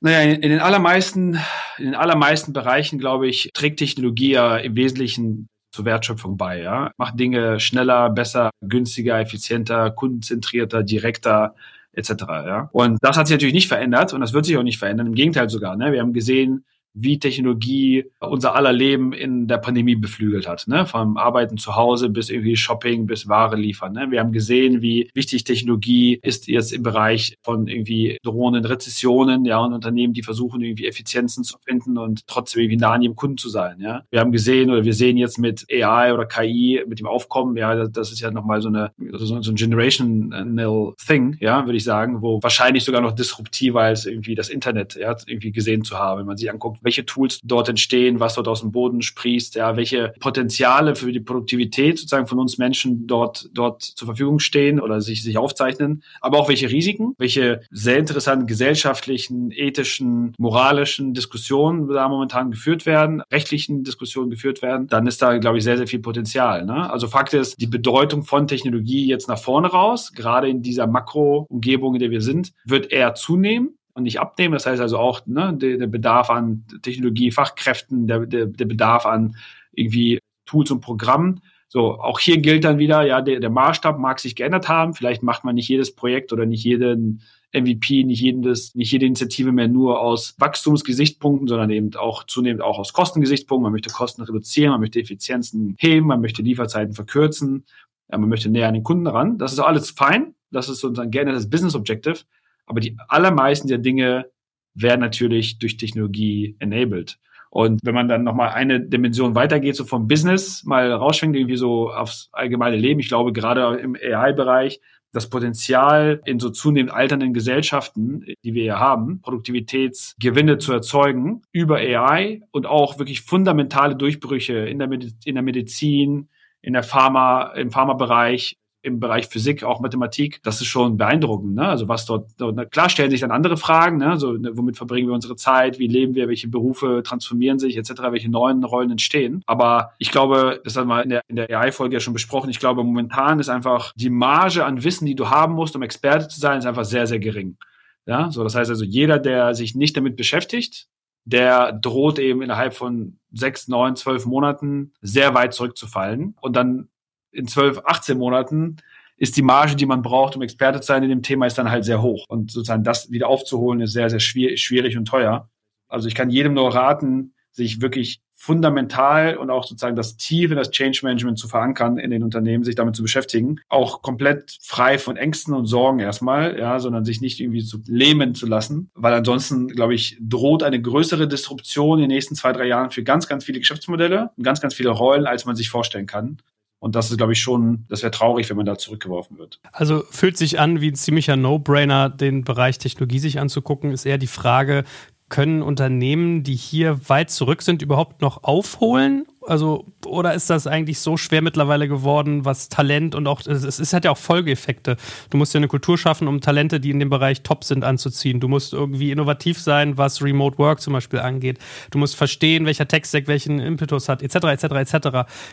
[0.00, 1.38] Naja, in, den allermeisten,
[1.78, 6.90] in den allermeisten Bereichen, glaube ich, trägt Technologie ja im Wesentlichen zur Wertschöpfung bei, ja.
[6.96, 11.54] Macht Dinge schneller, besser, günstiger, effizienter, kundenzentrierter, direkter,
[11.92, 12.10] etc.
[12.28, 12.68] Ja.
[12.72, 15.06] Und das hat sich natürlich nicht verändert und das wird sich auch nicht verändern.
[15.06, 15.76] Im Gegenteil sogar.
[15.76, 15.92] Ne?
[15.92, 16.64] Wir haben gesehen,
[16.94, 20.66] wie Technologie unser aller Leben in der Pandemie beflügelt hat.
[20.68, 20.86] Ne?
[20.86, 23.92] Vom Arbeiten zu Hause bis irgendwie Shopping bis Ware liefern.
[23.92, 24.10] Ne?
[24.10, 29.58] Wir haben gesehen, wie wichtig Technologie ist jetzt im Bereich von irgendwie drohenden Rezessionen, ja,
[29.58, 33.38] und Unternehmen, die versuchen, irgendwie Effizienzen zu finden und trotzdem irgendwie nah an ihrem Kunden
[33.38, 33.80] zu sein.
[33.80, 34.02] Ja?
[34.10, 37.86] Wir haben gesehen oder wir sehen jetzt mit AI oder KI, mit dem Aufkommen, ja,
[37.86, 42.42] das ist ja nochmal so eine, so ein generational thing, ja, würde ich sagen, wo
[42.42, 46.36] wahrscheinlich sogar noch disruptiver als irgendwie das Internet, ja, irgendwie gesehen zu haben, wenn man
[46.36, 50.94] sich anguckt, welche Tools dort entstehen, was dort aus dem Boden sprießt, ja, welche Potenziale
[50.94, 55.38] für die Produktivität sozusagen von uns Menschen dort, dort zur Verfügung stehen oder sich, sich
[55.38, 62.86] aufzeichnen, aber auch welche Risiken, welche sehr interessanten gesellschaftlichen, ethischen, moralischen Diskussionen da momentan geführt
[62.86, 66.64] werden, rechtlichen Diskussionen geführt werden, dann ist da, glaube ich, sehr, sehr viel Potenzial.
[66.64, 66.90] Ne?
[66.90, 71.94] Also Fakt ist, die Bedeutung von Technologie jetzt nach vorne raus, gerade in dieser Makro-Umgebung,
[71.94, 74.54] in der wir sind, wird eher zunehmen und nicht abnehmen.
[74.54, 79.06] Das heißt also auch ne, der, der Bedarf an Technologie, Fachkräften, der, der, der Bedarf
[79.06, 79.36] an
[79.72, 81.42] irgendwie Tools und Programmen.
[81.68, 84.92] So, auch hier gilt dann wieder, ja, der, der Maßstab mag sich geändert haben.
[84.92, 87.22] Vielleicht macht man nicht jedes Projekt oder nicht jeden
[87.54, 92.78] MVP, nicht jedes, nicht jede Initiative mehr nur aus Wachstumsgesichtspunkten, sondern eben auch zunehmend auch
[92.78, 93.62] aus Kostengesichtspunkten.
[93.62, 97.64] Man möchte Kosten reduzieren, man möchte Effizienzen heben, man möchte Lieferzeiten verkürzen,
[98.08, 99.38] man möchte näher an den Kunden ran.
[99.38, 100.34] Das ist alles fein.
[100.50, 102.20] Das ist gerne das Business Objective.
[102.66, 104.26] Aber die allermeisten der Dinge
[104.74, 107.18] werden natürlich durch Technologie enabled.
[107.50, 111.92] Und wenn man dann nochmal eine Dimension weitergeht, so vom Business mal rausschwingt, irgendwie so
[111.92, 114.80] aufs allgemeine Leben, ich glaube gerade im AI-Bereich,
[115.12, 121.76] das Potenzial in so zunehmend alternden Gesellschaften, die wir ja haben, Produktivitätsgewinne zu erzeugen über
[121.76, 126.30] AI und auch wirklich fundamentale Durchbrüche in der, Mediz in der Medizin,
[126.62, 131.54] in der Pharma, im Pharmabereich, im Bereich Physik, auch Mathematik, das ist schon beeindruckend.
[131.54, 131.66] Ne?
[131.66, 134.18] Also was dort, dort, klar stellen sich dann andere Fragen, ne?
[134.18, 137.90] so, ne, womit verbringen wir unsere Zeit, wie leben wir, welche Berufe transformieren sich, etc.,
[138.10, 139.42] welche neuen Rollen entstehen.
[139.46, 142.58] Aber ich glaube, das haben wir in der, in der AI-Folge ja schon besprochen, ich
[142.58, 146.40] glaube, momentan ist einfach die Marge an Wissen, die du haben musst, um Experte zu
[146.40, 147.56] sein, ist einfach sehr, sehr gering.
[148.04, 150.88] Ja, so das heißt also, jeder, der sich nicht damit beschäftigt,
[151.24, 156.36] der droht eben innerhalb von sechs, neun, zwölf Monaten sehr weit zurückzufallen.
[156.40, 156.88] Und dann
[157.32, 158.76] in zwölf, 18 Monaten
[159.16, 161.70] ist die Marge, die man braucht, um Experte zu sein in dem Thema, ist dann
[161.70, 162.26] halt sehr hoch.
[162.28, 165.48] Und sozusagen das wieder aufzuholen, ist sehr, sehr schwierig und teuer.
[165.88, 170.56] Also ich kann jedem nur raten, sich wirklich fundamental und auch sozusagen das Tief in
[170.56, 174.98] das Change Management zu verankern in den Unternehmen, sich damit zu beschäftigen, auch komplett frei
[174.98, 179.14] von Ängsten und Sorgen erstmal, ja, sondern sich nicht irgendwie zu lähmen zu lassen, weil
[179.14, 183.28] ansonsten, glaube ich, droht eine größere Disruption in den nächsten zwei, drei Jahren für ganz,
[183.28, 186.38] ganz viele Geschäftsmodelle und ganz, ganz viele Rollen, als man sich vorstellen kann.
[186.82, 189.60] Und das ist, glaube ich, schon, das wäre traurig, wenn man da zurückgeworfen wird.
[189.70, 194.18] Also fühlt sich an wie ein ziemlicher No-Brainer, den Bereich Technologie sich anzugucken, ist eher
[194.18, 194.82] die Frage,
[195.28, 199.26] können Unternehmen, die hier weit zurück sind, überhaupt noch aufholen?
[199.46, 203.92] Also, oder ist das eigentlich so schwer mittlerweile geworden, was Talent und auch, es, es
[203.92, 204.96] hat ja auch Folgeeffekte.
[205.30, 208.40] Du musst ja eine Kultur schaffen, um Talente, die in dem Bereich top sind, anzuziehen.
[208.40, 211.58] Du musst irgendwie innovativ sein, was Remote Work zum Beispiel angeht.
[211.90, 215.08] Du musst verstehen, welcher Tech-Stack welchen Impetus hat, etc., etc., etc.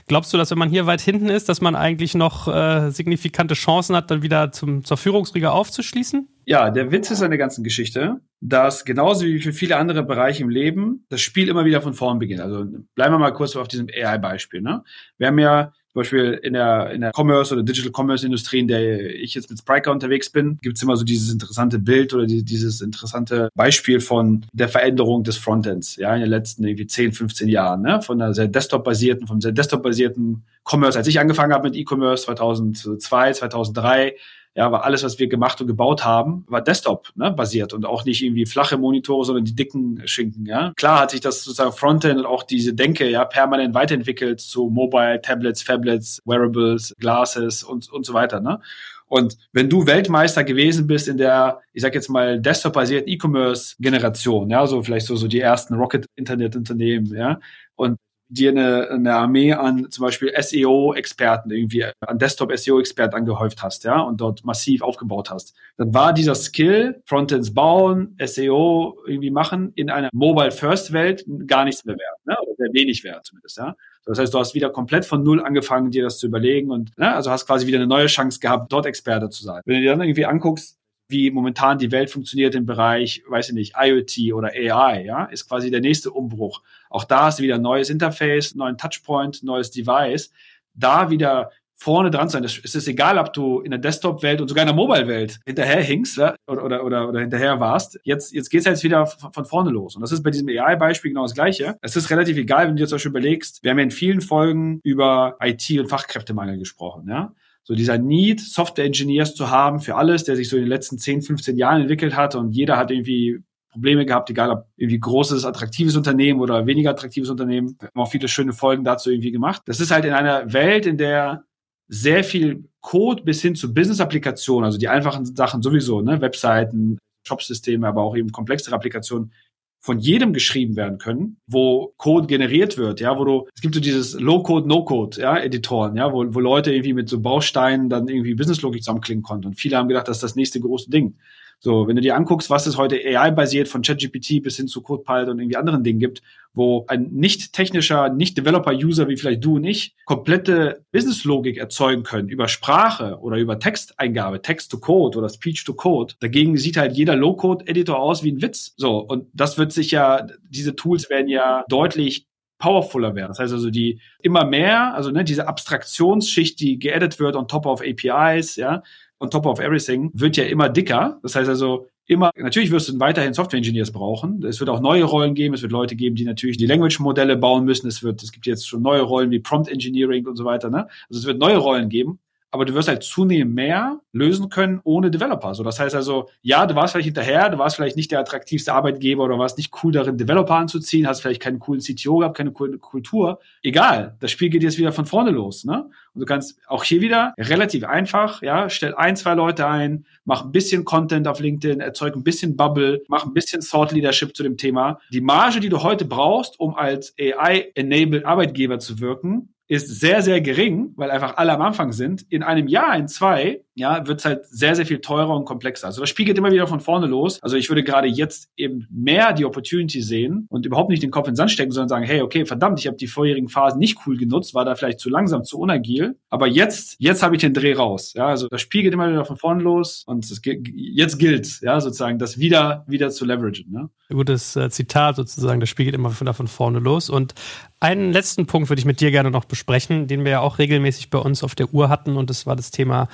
[0.08, 3.54] Glaubst du, dass wenn man hier weit hinten ist, dass man eigentlich noch äh, signifikante
[3.54, 6.28] Chancen hat, dann wieder zum, zur Führungsriege aufzuschließen?
[6.50, 10.42] Ja, der Witz ist an der ganzen Geschichte, dass genauso wie für viele andere Bereiche
[10.42, 12.42] im Leben das Spiel immer wieder von vorn beginnt.
[12.42, 14.60] Also bleiben wir mal kurz auf diesem AI-Beispiel.
[14.60, 14.84] Ne?
[15.20, 18.68] Wir haben ja zum Beispiel in der, in der Commerce oder Digital Commerce Industrie, in
[18.68, 22.26] der ich jetzt mit Spriker unterwegs bin, gibt es immer so dieses interessante Bild oder
[22.26, 27.14] die, dieses interessante Beispiel von der Veränderung des Frontends, ja, in den letzten irgendwie 10,
[27.14, 28.02] 15 Jahren, ne?
[28.02, 30.98] von einer sehr Desktop-basierten, vom sehr Desktop-basierten Commerce.
[30.98, 34.16] Als ich angefangen habe mit E-Commerce 2002, 2003,
[34.60, 38.04] ja, war alles, was wir gemacht und gebaut haben, war Desktop ne, basiert und auch
[38.04, 40.46] nicht irgendwie flache Monitore, sondern die dicken Schinken.
[40.46, 44.70] Ja, klar hat sich das sozusagen Frontend und auch diese Denke ja permanent weiterentwickelt zu
[44.70, 48.42] Mobile, Tablets, Fablets, Wearables, Glasses und und so weiter.
[48.42, 48.60] Ne?
[49.08, 54.68] Und wenn du Weltmeister gewesen bist in der, ich sag jetzt mal, desktop-basierten E-Commerce-Generation, ja,
[54.68, 57.40] so vielleicht so, so die ersten Rocket-Internet-Unternehmen, ja,
[57.76, 57.98] und
[58.30, 64.22] dir eine, eine Armee an zum Beispiel SEO-Experten irgendwie, an Desktop-SEO-Experten angehäuft hast, ja, und
[64.22, 70.10] dort massiv aufgebaut hast, dann war dieser Skill, Frontends bauen, SEO irgendwie machen, in einer
[70.14, 72.38] Mobile-First-Welt gar nichts mehr wert, ne?
[72.42, 73.76] oder sehr wenig wert zumindest, ja.
[74.06, 77.14] Das heißt, du hast wieder komplett von Null angefangen, dir das zu überlegen und, ne,
[77.14, 79.62] also hast quasi wieder eine neue Chance gehabt, dort Experte zu sein.
[79.66, 80.79] Wenn du dir dann irgendwie anguckst,
[81.10, 85.48] wie momentan die Welt funktioniert im Bereich, weiß ich nicht, IoT oder AI, ja, ist
[85.48, 86.62] quasi der nächste Umbruch.
[86.90, 90.32] Auch da hast du wieder ein neues Interface, neuen Touchpoint, neues Device.
[90.76, 92.44] Da wieder vorne dran sein.
[92.44, 96.18] Es ist egal, ob du in der Desktop-Welt und sogar in der Mobile-Welt hinterher hinkst
[96.18, 98.00] ja, oder, oder, oder, oder hinterher warst.
[98.04, 99.96] Jetzt, jetzt geht's jetzt wieder von vorne los.
[99.96, 101.78] Und das ist bei diesem AI-Beispiel genau das Gleiche.
[101.82, 104.20] Es ist relativ egal, wenn du dir zum Beispiel überlegst, wir haben ja in vielen
[104.20, 107.08] Folgen über IT- und Fachkräftemangel gesprochen.
[107.08, 107.34] Ja?
[107.64, 111.22] So dieser Need, Software-Engineers zu haben für alles, der sich so in den letzten 10,
[111.22, 113.40] 15 Jahren entwickelt hat und jeder hat irgendwie
[113.72, 117.76] Probleme gehabt, egal ob irgendwie großes, attraktives Unternehmen oder weniger attraktives Unternehmen.
[117.80, 119.62] Wir haben auch viele schöne Folgen dazu irgendwie gemacht.
[119.66, 121.44] Das ist halt in einer Welt, in der
[121.88, 127.88] sehr viel Code bis hin zu Business-Applikationen, also die einfachen Sachen sowieso, ne, Webseiten, Shopsysteme,
[127.88, 129.32] aber auch eben komplexere Applikationen,
[129.82, 133.82] von jedem geschrieben werden können, wo Code generiert wird, ja, wo du, es gibt so
[133.82, 138.36] dieses Low-Code, No-Code, ja, Editoren, ja, wo, wo Leute irgendwie mit so Bausteinen dann irgendwie
[138.36, 139.48] Businesslogik zusammenklingen konnten.
[139.48, 141.16] Und viele haben gedacht, das ist das nächste große Ding.
[141.62, 145.28] So, wenn du dir anguckst, was es heute AI-basiert von ChatGPT bis hin zu CodePilot
[145.30, 146.22] und irgendwie anderen Dingen gibt,
[146.54, 152.30] wo ein nicht technischer, nicht Developer-User wie vielleicht du und ich komplette Business-Logik erzeugen können
[152.30, 156.16] über Sprache oder über Texteingabe, Text-to-Code oder Speech-to-Code.
[156.22, 158.74] Dagegen sieht halt jeder Low-Code-Editor aus wie ein Witz.
[158.78, 162.26] So, und das wird sich ja, diese Tools werden ja deutlich
[162.60, 163.30] powerfuler werden.
[163.30, 167.66] Das heißt also die immer mehr, also ne, diese Abstraktionsschicht, die geedit wird on top
[167.66, 168.84] of APIs, ja,
[169.20, 171.20] on top of everything, wird ja immer dicker.
[171.24, 174.44] Das heißt also, immer, natürlich wirst du weiterhin Software Engineers brauchen.
[174.44, 175.54] Es wird auch neue Rollen geben.
[175.54, 177.88] Es wird Leute geben, die natürlich die Language-Modelle bauen müssen.
[177.88, 180.88] Es wird, es gibt jetzt schon neue Rollen wie Prompt Engineering und so weiter, ne?
[181.10, 182.20] Also es wird neue Rollen geben
[182.52, 185.54] aber du wirst halt zunehmend mehr lösen können ohne Developer.
[185.54, 188.74] So, das heißt also, ja, du warst vielleicht hinterher, du warst vielleicht nicht der attraktivste
[188.74, 192.52] Arbeitgeber oder warst nicht cool darin, Developer anzuziehen, hast vielleicht keinen coolen CTO gehabt, keine
[192.52, 193.40] coole Kultur.
[193.62, 195.90] Egal, das Spiel geht jetzt wieder von vorne los, ne?
[196.14, 200.44] Und du kannst auch hier wieder relativ einfach, ja, stell ein, zwei Leute ein, mach
[200.44, 204.42] ein bisschen Content auf LinkedIn, erzeug ein bisschen Bubble, mach ein bisschen Thought Leadership zu
[204.42, 205.00] dem Thema.
[205.14, 210.42] Die Marge, die du heute brauchst, um als AI-enabled Arbeitgeber zu wirken, ist sehr, sehr
[210.42, 212.26] gering, weil einfach alle am Anfang sind.
[212.30, 215.88] In einem Jahr, in zwei, ja, wird es halt sehr, sehr viel teurer und komplexer.
[215.88, 217.42] Also das spiegelt immer wieder von vorne los.
[217.42, 221.28] Also ich würde gerade jetzt eben mehr die Opportunity sehen und überhaupt nicht den Kopf
[221.28, 224.00] in den Sand stecken, sondern sagen, hey, okay, verdammt, ich habe die vorherigen Phasen nicht
[224.06, 226.18] cool genutzt, war da vielleicht zu langsam, zu unagil.
[226.30, 228.14] Aber jetzt, jetzt habe ich den Dreh raus.
[228.14, 232.20] Ja, also das spiegelt immer wieder von vorne los und das, jetzt gilt, ja, sozusagen,
[232.20, 233.72] das wieder, wieder zu leveragen.
[233.72, 233.90] Ne?
[234.10, 237.10] Gutes äh, Zitat sozusagen, das spiegelt immer von, von vorne los.
[237.10, 237.34] Und
[237.80, 241.10] einen letzten Punkt würde ich mit dir gerne noch besprechen, den wir ja auch regelmäßig
[241.10, 243.08] bei uns auf der Uhr hatten, und das war das Thema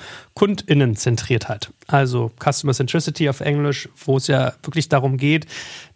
[0.56, 1.70] Kundinnenzentriertheit.
[1.86, 5.46] Also Customer Centricity auf Englisch, wo es ja wirklich darum geht,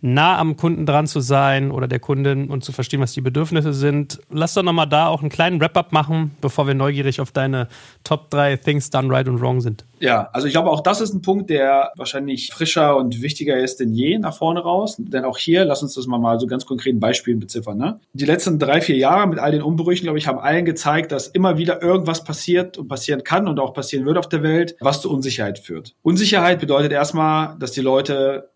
[0.01, 3.73] nah am Kunden dran zu sein oder der Kundin und zu verstehen, was die Bedürfnisse
[3.73, 4.21] sind.
[4.31, 7.69] Lass doch nochmal da auch einen kleinen Wrap-up machen, bevor wir neugierig auf deine
[8.05, 9.85] Top 3 Things done right und wrong sind.
[10.01, 13.81] Ja, also ich glaube, auch das ist ein Punkt, der wahrscheinlich frischer und wichtiger ist
[13.81, 14.97] denn je nach vorne raus.
[14.99, 17.77] Denn auch hier, lass uns das mal, mal so ganz konkreten Beispielen beziffern.
[17.77, 18.01] Ne?
[18.15, 21.29] Die letzten drei, vier Jahre mit all den Umbrüchen, glaube ich, haben allen gezeigt, dass
[21.29, 25.03] immer wieder irgendwas passiert und passieren kann und auch passieren wird auf der Welt, was
[25.03, 25.95] zu Unsicherheit führt.
[26.03, 28.51] Unsicherheit bedeutet erstmal, dass die Leute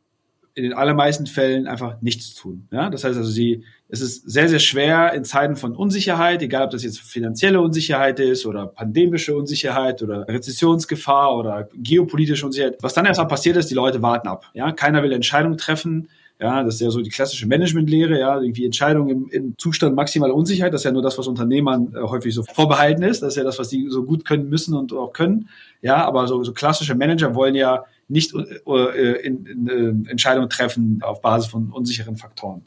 [0.54, 2.68] in den allermeisten Fällen einfach nichts tun.
[2.70, 2.88] Ja?
[2.88, 6.70] Das heißt also, sie, es ist sehr, sehr schwer in Zeiten von Unsicherheit, egal ob
[6.70, 12.76] das jetzt finanzielle Unsicherheit ist oder pandemische Unsicherheit oder Rezessionsgefahr oder geopolitische Unsicherheit.
[12.80, 14.50] Was dann erstmal passiert ist, die Leute warten ab.
[14.52, 14.72] Ja?
[14.72, 16.08] Keiner will Entscheidungen treffen.
[16.40, 20.34] Ja, das ist ja so die klassische Managementlehre, ja, irgendwie Entscheidungen im, im Zustand maximaler
[20.34, 20.74] Unsicherheit.
[20.74, 23.22] Das ist ja nur das, was Unternehmern äh, häufig so vorbehalten ist.
[23.22, 25.48] Das ist ja das, was die so gut können müssen und auch können.
[25.80, 31.00] Ja, aber so, so klassische Manager wollen ja nicht äh, in, in, äh, Entscheidungen treffen
[31.02, 32.62] auf Basis von unsicheren Faktoren.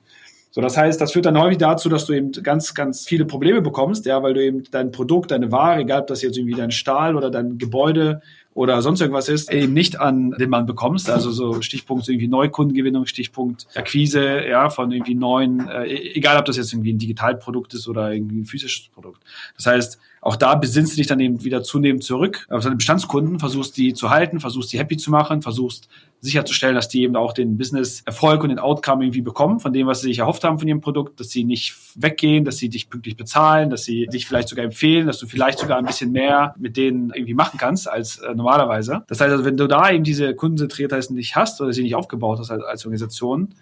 [0.58, 3.62] So, das heißt, das führt dann häufig dazu, dass du eben ganz, ganz viele Probleme
[3.62, 6.72] bekommst, ja, weil du eben dein Produkt, deine Ware, egal ob das jetzt irgendwie dein
[6.72, 8.24] Stahl oder dein Gebäude
[8.56, 11.12] oder sonst irgendwas ist, eben nicht an den Mann bekommst.
[11.12, 16.58] Also so Stichpunkt irgendwie Neukundengewinnung, Stichpunkt Akquise, ja, von irgendwie neuen, äh, egal ob das
[16.58, 19.22] jetzt irgendwie ein Digitalprodukt ist oder irgendwie ein physisches Produkt.
[19.58, 23.38] Das heißt, auch da besinnst du dich dann eben wieder zunehmend zurück auf deine Bestandskunden,
[23.38, 25.88] versuchst die zu halten, versuchst die happy zu machen, versuchst
[26.22, 30.02] sicherzustellen, dass die eben auch den Business-Erfolg und den Outcome irgendwie bekommen von dem, was
[30.02, 33.16] sie sich erhofft haben von ihrem Produkt, dass sie nicht weggehen, dass sie dich pünktlich
[33.16, 36.78] bezahlen, dass sie dich vielleicht sogar empfehlen, dass du vielleicht sogar ein bisschen mehr mit
[36.78, 39.04] denen irgendwie machen kannst als äh, normalerweise.
[39.08, 42.40] Das heißt also, wenn du da eben diese Kundenzentriertheit nicht hast oder sie nicht aufgebaut
[42.40, 43.54] hast als, als Organisation,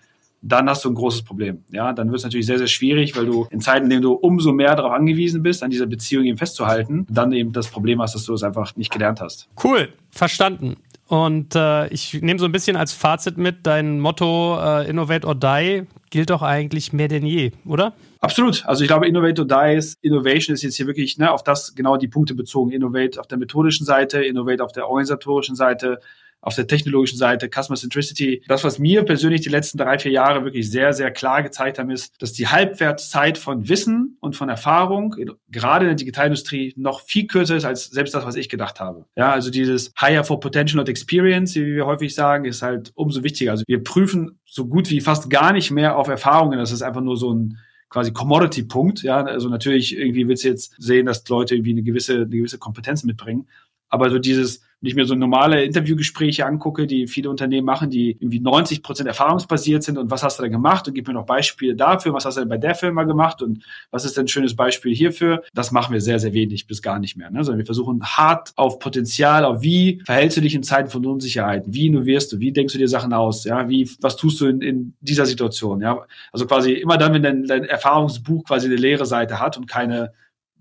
[0.41, 1.63] dann hast du ein großes Problem.
[1.71, 4.13] Ja, dann wird es natürlich sehr, sehr schwierig, weil du in Zeiten, in denen du
[4.13, 8.13] umso mehr darauf angewiesen bist, an dieser Beziehung eben festzuhalten, dann eben das Problem hast,
[8.13, 9.49] dass du es einfach nicht gelernt hast.
[9.61, 10.75] Cool, verstanden.
[11.07, 15.35] Und äh, ich nehme so ein bisschen als Fazit mit, dein Motto äh, Innovate or
[15.35, 17.93] Die gilt doch eigentlich mehr denn je, oder?
[18.21, 18.65] Absolut.
[18.65, 21.75] Also ich glaube, Innovate or Die ist, Innovation ist jetzt hier wirklich ne, auf das
[21.75, 22.71] genau die Punkte bezogen.
[22.71, 25.99] Innovate auf der methodischen Seite, Innovate auf der organisatorischen Seite,
[26.41, 28.43] auf der technologischen Seite, Customer Centricity.
[28.47, 31.89] Das, was mir persönlich die letzten drei, vier Jahre wirklich sehr, sehr klar gezeigt haben,
[31.89, 35.15] ist, dass die Halbwertszeit von Wissen und von Erfahrung,
[35.49, 39.05] gerade in der Digitalindustrie, noch viel kürzer ist als selbst das, was ich gedacht habe.
[39.15, 43.23] Ja, also dieses Higher for Potential not Experience, wie wir häufig sagen, ist halt umso
[43.23, 43.51] wichtiger.
[43.51, 46.59] Also wir prüfen so gut wie fast gar nicht mehr auf Erfahrungen.
[46.59, 47.57] Das ist einfach nur so ein
[47.89, 49.03] quasi Commodity-Punkt.
[49.03, 52.57] Ja, also natürlich irgendwie willst du jetzt sehen, dass Leute irgendwie eine gewisse, eine gewisse
[52.57, 53.47] Kompetenz mitbringen.
[53.89, 58.17] Aber so dieses, wenn ich mir so normale Interviewgespräche angucke, die viele Unternehmen machen, die
[58.19, 61.25] irgendwie 90 Prozent erfahrungsbasiert sind und was hast du denn gemacht und gib mir noch
[61.25, 64.27] Beispiele dafür, was hast du denn bei der Firma gemacht und was ist denn ein
[64.27, 67.31] schönes Beispiel hierfür, das machen wir sehr, sehr wenig bis gar nicht mehr.
[67.31, 67.43] Ne?
[67.43, 71.63] Sondern wir versuchen hart auf Potenzial, auf wie verhältst du dich in Zeiten von Unsicherheit,
[71.67, 74.61] wie innovierst du, wie denkst du dir Sachen aus, ja, wie, was tust du in,
[74.61, 76.05] in dieser Situation, ja.
[76.31, 80.11] Also quasi immer dann, wenn dein, dein Erfahrungsbuch quasi eine leere Seite hat und keine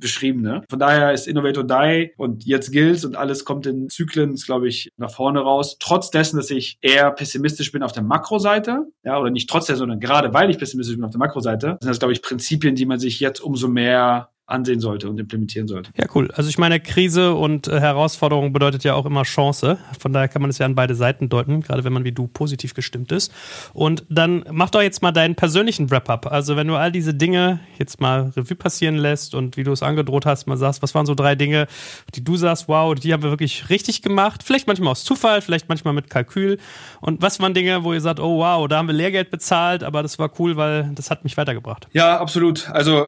[0.04, 0.62] beschriebene.
[0.68, 4.90] Von daher ist Innovator Die und jetzt gilt's und alles kommt in Zyklen, glaube ich,
[4.98, 5.76] nach vorne raus.
[5.80, 9.76] Trotz dessen, dass ich eher pessimistisch bin auf der Makroseite, ja, oder nicht trotz der,
[9.76, 12.86] sondern gerade weil ich pessimistisch bin auf der Makroseite, sind das, glaube ich, Prinzipien, die
[12.86, 15.90] man sich jetzt umso mehr ansehen sollte und implementieren sollte.
[15.96, 16.30] Ja, cool.
[16.34, 19.78] Also ich meine, Krise und äh, Herausforderung bedeutet ja auch immer Chance.
[19.98, 22.26] Von daher kann man es ja an beide Seiten deuten, gerade wenn man wie du
[22.26, 23.32] positiv gestimmt ist.
[23.72, 26.30] Und dann mach doch jetzt mal deinen persönlichen Wrap-up.
[26.30, 29.82] Also wenn du all diese Dinge jetzt mal Revue passieren lässt und wie du es
[29.82, 31.66] angedroht hast, mal sagst, was waren so drei Dinge,
[32.14, 34.42] die du sagst, wow, die haben wir wirklich richtig gemacht.
[34.42, 36.58] Vielleicht manchmal aus Zufall, vielleicht manchmal mit Kalkül.
[37.00, 40.02] Und was waren Dinge, wo ihr sagt, oh wow, da haben wir Lehrgeld bezahlt, aber
[40.02, 41.88] das war cool, weil das hat mich weitergebracht.
[41.92, 42.68] Ja, absolut.
[42.68, 43.06] Also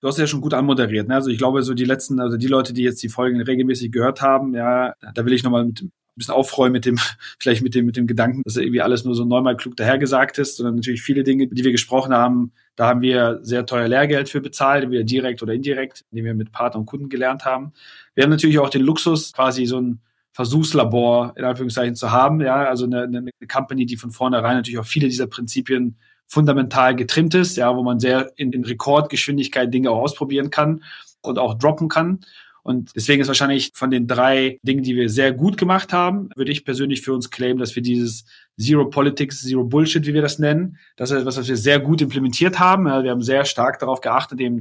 [0.00, 1.08] Du hast ja schon gut anmoderiert.
[1.08, 1.14] Ne?
[1.14, 4.20] Also ich glaube, so die letzten, also die Leute, die jetzt die Folgen regelmäßig gehört
[4.20, 6.98] haben, ja, da will ich nochmal ein bisschen aufräumen mit dem,
[7.38, 10.56] vielleicht mit dem, mit dem Gedanken, dass irgendwie alles nur so neunmal klug dahergesagt ist,
[10.56, 14.40] sondern natürlich viele Dinge, die wir gesprochen haben, da haben wir sehr teuer Lehrgeld für
[14.40, 17.72] bezahlt, entweder direkt oder indirekt, indem wir mit Partner und Kunden gelernt haben.
[18.14, 20.00] Wir haben natürlich auch den Luxus, quasi so ein
[20.32, 24.86] Versuchslabor in Anführungszeichen zu haben, ja, also eine, eine Company, die von vornherein natürlich auch
[24.86, 25.96] viele dieser Prinzipien
[26.28, 30.82] fundamental getrimmt ist, ja, wo man sehr in, in Rekordgeschwindigkeit Dinge auch ausprobieren kann.
[31.22, 32.20] und auch droppen kann.
[32.64, 36.52] Und deswegen ist wahrscheinlich von den drei Dingen, die wir sehr gut gemacht haben, würde
[36.52, 38.24] ich persönlich für uns claimen, dass wir dieses
[38.56, 42.00] Zero Politics, Zero Bullshit, wie wir das nennen, das ist etwas, was wir sehr gut
[42.00, 42.84] implementiert haben.
[42.84, 44.60] Wir haben sehr stark darauf geachtet, eben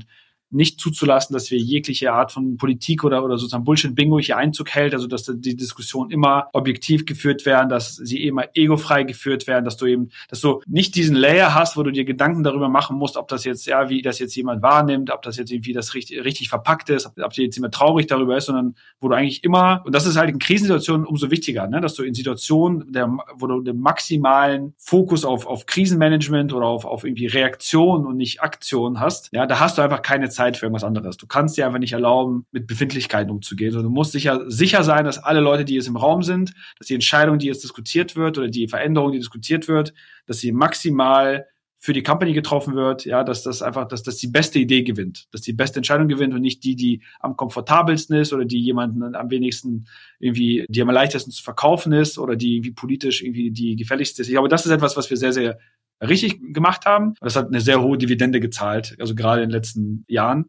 [0.51, 4.93] nicht zuzulassen, dass wir jegliche Art von Politik oder, oder sozusagen Bullshit-Bingo hier Einzug hält,
[4.93, 9.77] also dass die Diskussionen immer objektiv geführt werden, dass sie immer egofrei geführt werden, dass
[9.77, 13.17] du eben, dass du nicht diesen Layer hast, wo du dir Gedanken darüber machen musst,
[13.17, 16.23] ob das jetzt, ja, wie das jetzt jemand wahrnimmt, ob das jetzt irgendwie das richtig,
[16.23, 19.81] richtig verpackt ist, ob, ob jetzt jemand traurig darüber ist, sondern wo du eigentlich immer,
[19.85, 23.47] und das ist halt in Krisensituationen umso wichtiger, ne, dass du in Situationen, der, wo
[23.47, 28.99] du den maximalen Fokus auf, auf Krisenmanagement oder auf, auf irgendwie Reaktion und nicht Aktion
[28.99, 31.17] hast, ja, da hast du einfach keine Zeit Zeit für irgendwas anderes.
[31.17, 33.73] Du kannst dir einfach nicht erlauben, mit Befindlichkeiten umzugehen.
[33.75, 36.87] Also du musst sicher, sicher sein, dass alle Leute, die jetzt im Raum sind, dass
[36.87, 39.93] die Entscheidung, die jetzt diskutiert wird oder die Veränderung, die diskutiert wird,
[40.25, 41.45] dass sie maximal
[41.83, 45.27] für die Company getroffen wird, ja, dass das einfach, dass das die beste Idee gewinnt,
[45.31, 49.15] dass die beste Entscheidung gewinnt und nicht die, die am komfortabelsten ist oder die jemanden
[49.15, 49.87] am wenigsten
[50.19, 54.27] irgendwie, die am leichtesten zu verkaufen ist oder die irgendwie politisch irgendwie die gefälligste ist.
[54.27, 55.57] Ich glaube, das ist etwas, was wir sehr, sehr
[56.01, 57.13] richtig gemacht haben.
[57.21, 60.45] Das hat eine sehr hohe Dividende gezahlt, also gerade in den letzten Jahren.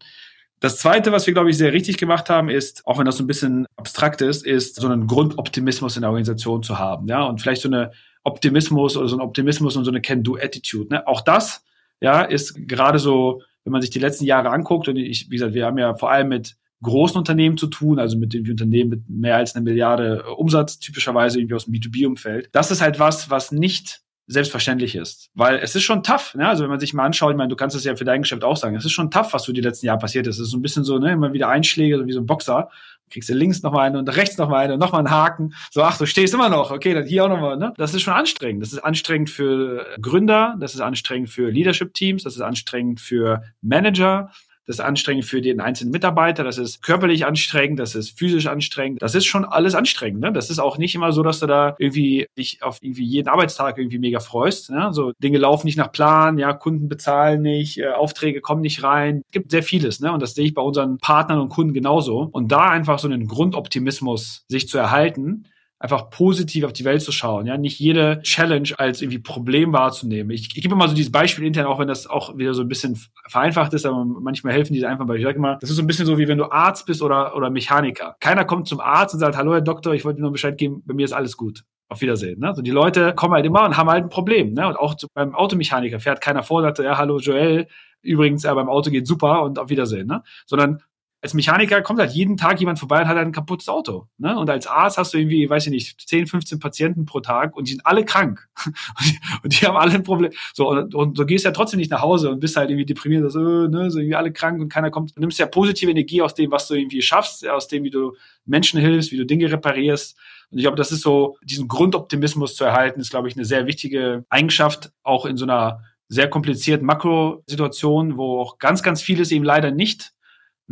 [0.60, 3.24] Das zweite, was wir, glaube ich, sehr richtig gemacht haben, ist, auch wenn das so
[3.24, 7.40] ein bisschen abstrakt ist, ist so einen Grundoptimismus in der Organisation zu haben, ja, und
[7.40, 7.90] vielleicht so eine
[8.22, 11.06] Optimismus oder so ein Optimismus und so eine Can-Do-Attitude, ne?
[11.08, 11.64] Auch das,
[12.00, 15.54] ja, ist gerade so, wenn man sich die letzten Jahre anguckt, und ich, wie gesagt,
[15.54, 19.08] wir haben ja vor allem mit großen Unternehmen zu tun, also mit den Unternehmen mit
[19.08, 22.50] mehr als eine Milliarde Umsatz, typischerweise irgendwie aus dem B2B-Umfeld.
[22.52, 25.30] Das ist halt was, was nicht selbstverständlich ist.
[25.34, 26.48] Weil es ist schon tough, ne?
[26.48, 28.44] Also wenn man sich mal anschaut, ich meine, du kannst es ja für dein Geschäft
[28.44, 30.36] auch sagen, es ist schon tough, was so die letzten Jahre passiert ist.
[30.36, 32.70] Es ist so ein bisschen so, ne, immer wieder Einschläge, so wie so ein Boxer.
[33.10, 35.10] Kriegst du links noch mal eine und rechts noch mal eine und noch mal einen
[35.10, 35.54] Haken.
[35.70, 36.70] So, ach, du stehst immer noch.
[36.70, 37.74] Okay, dann hier auch noch mal, ne?
[37.76, 38.62] Das ist schon anstrengend.
[38.62, 44.30] Das ist anstrengend für Gründer, das ist anstrengend für Leadership-Teams, das ist anstrengend für Manager,
[44.66, 49.02] das ist anstrengend für den einzelnen Mitarbeiter, das ist körperlich anstrengend, das ist physisch anstrengend.
[49.02, 50.20] Das ist schon alles anstrengend.
[50.20, 50.32] Ne?
[50.32, 53.78] Das ist auch nicht immer so, dass du da irgendwie dich auf irgendwie jeden Arbeitstag
[53.78, 54.70] irgendwie mega freust.
[54.70, 54.90] Ne?
[54.92, 59.22] So Dinge laufen nicht nach Plan, ja, Kunden bezahlen nicht, äh, Aufträge kommen nicht rein.
[59.26, 60.12] Es gibt sehr vieles, ne?
[60.12, 62.28] Und das sehe ich bei unseren Partnern und Kunden genauso.
[62.32, 65.44] Und da einfach so einen Grundoptimismus sich zu erhalten,
[65.82, 70.30] einfach positiv auf die Welt zu schauen, ja, nicht jede Challenge als irgendwie Problem wahrzunehmen.
[70.30, 72.68] Ich, ich gebe immer so dieses Beispiel intern, auch wenn das auch wieder so ein
[72.68, 72.96] bisschen
[73.28, 75.88] vereinfacht ist, aber manchmal helfen diese einfach, weil ich sage immer, das ist so ein
[75.88, 78.14] bisschen so wie wenn du Arzt bist oder, oder Mechaniker.
[78.20, 80.94] Keiner kommt zum Arzt und sagt, hallo Herr Doktor, ich wollte nur Bescheid geben, bei
[80.94, 81.64] mir ist alles gut.
[81.88, 82.40] Auf Wiedersehen.
[82.40, 82.46] Ne?
[82.48, 84.54] Also die Leute kommen halt immer und haben halt ein Problem.
[84.54, 84.66] Ne?
[84.66, 87.66] Und auch beim Automechaniker fährt keiner vor und sagt, ja, hallo Joel,
[88.00, 90.06] übrigens, ja, beim Auto geht super und auf Wiedersehen.
[90.06, 90.22] Ne?
[90.46, 90.80] Sondern
[91.22, 94.08] als Mechaniker kommt halt jeden Tag jemand vorbei und hat halt ein kaputtes Auto.
[94.18, 94.36] Ne?
[94.36, 97.68] Und als Arzt hast du irgendwie, weiß ich nicht, 10, 15 Patienten pro Tag und
[97.68, 98.48] die sind alle krank.
[99.44, 100.32] und die haben alle ein Problem.
[100.52, 103.30] So, und, und du gehst ja trotzdem nicht nach Hause und bist halt irgendwie deprimiert,
[103.30, 105.16] so, ne, so irgendwie alle krank und keiner kommt.
[105.16, 108.16] Du nimmst ja positive Energie aus dem, was du irgendwie schaffst, aus dem, wie du
[108.44, 110.18] Menschen hilfst, wie du Dinge reparierst.
[110.50, 113.68] Und ich glaube, das ist so, diesen Grundoptimismus zu erhalten, ist, glaube ich, eine sehr
[113.68, 119.44] wichtige Eigenschaft, auch in so einer sehr komplizierten Makrosituation, wo auch ganz, ganz vieles eben
[119.44, 120.12] leider nicht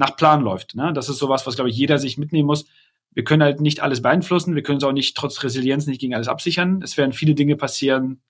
[0.01, 0.75] nach Plan läuft.
[0.75, 0.93] Ne?
[0.93, 2.65] Das ist sowas, was, glaube ich, jeder sich mitnehmen muss.
[3.13, 6.15] Wir können halt nicht alles beeinflussen, wir können es auch nicht trotz Resilienz nicht gegen
[6.15, 6.81] alles absichern.
[6.83, 8.23] Es werden viele Dinge passieren,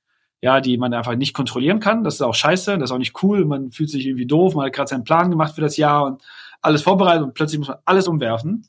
[0.43, 2.03] ja, die man einfach nicht kontrollieren kann.
[2.03, 3.45] Das ist auch scheiße, das ist auch nicht cool.
[3.45, 6.23] Man fühlt sich irgendwie doof, man hat gerade seinen Plan gemacht für das Jahr und
[6.61, 8.67] alles vorbereitet und plötzlich muss man alles umwerfen.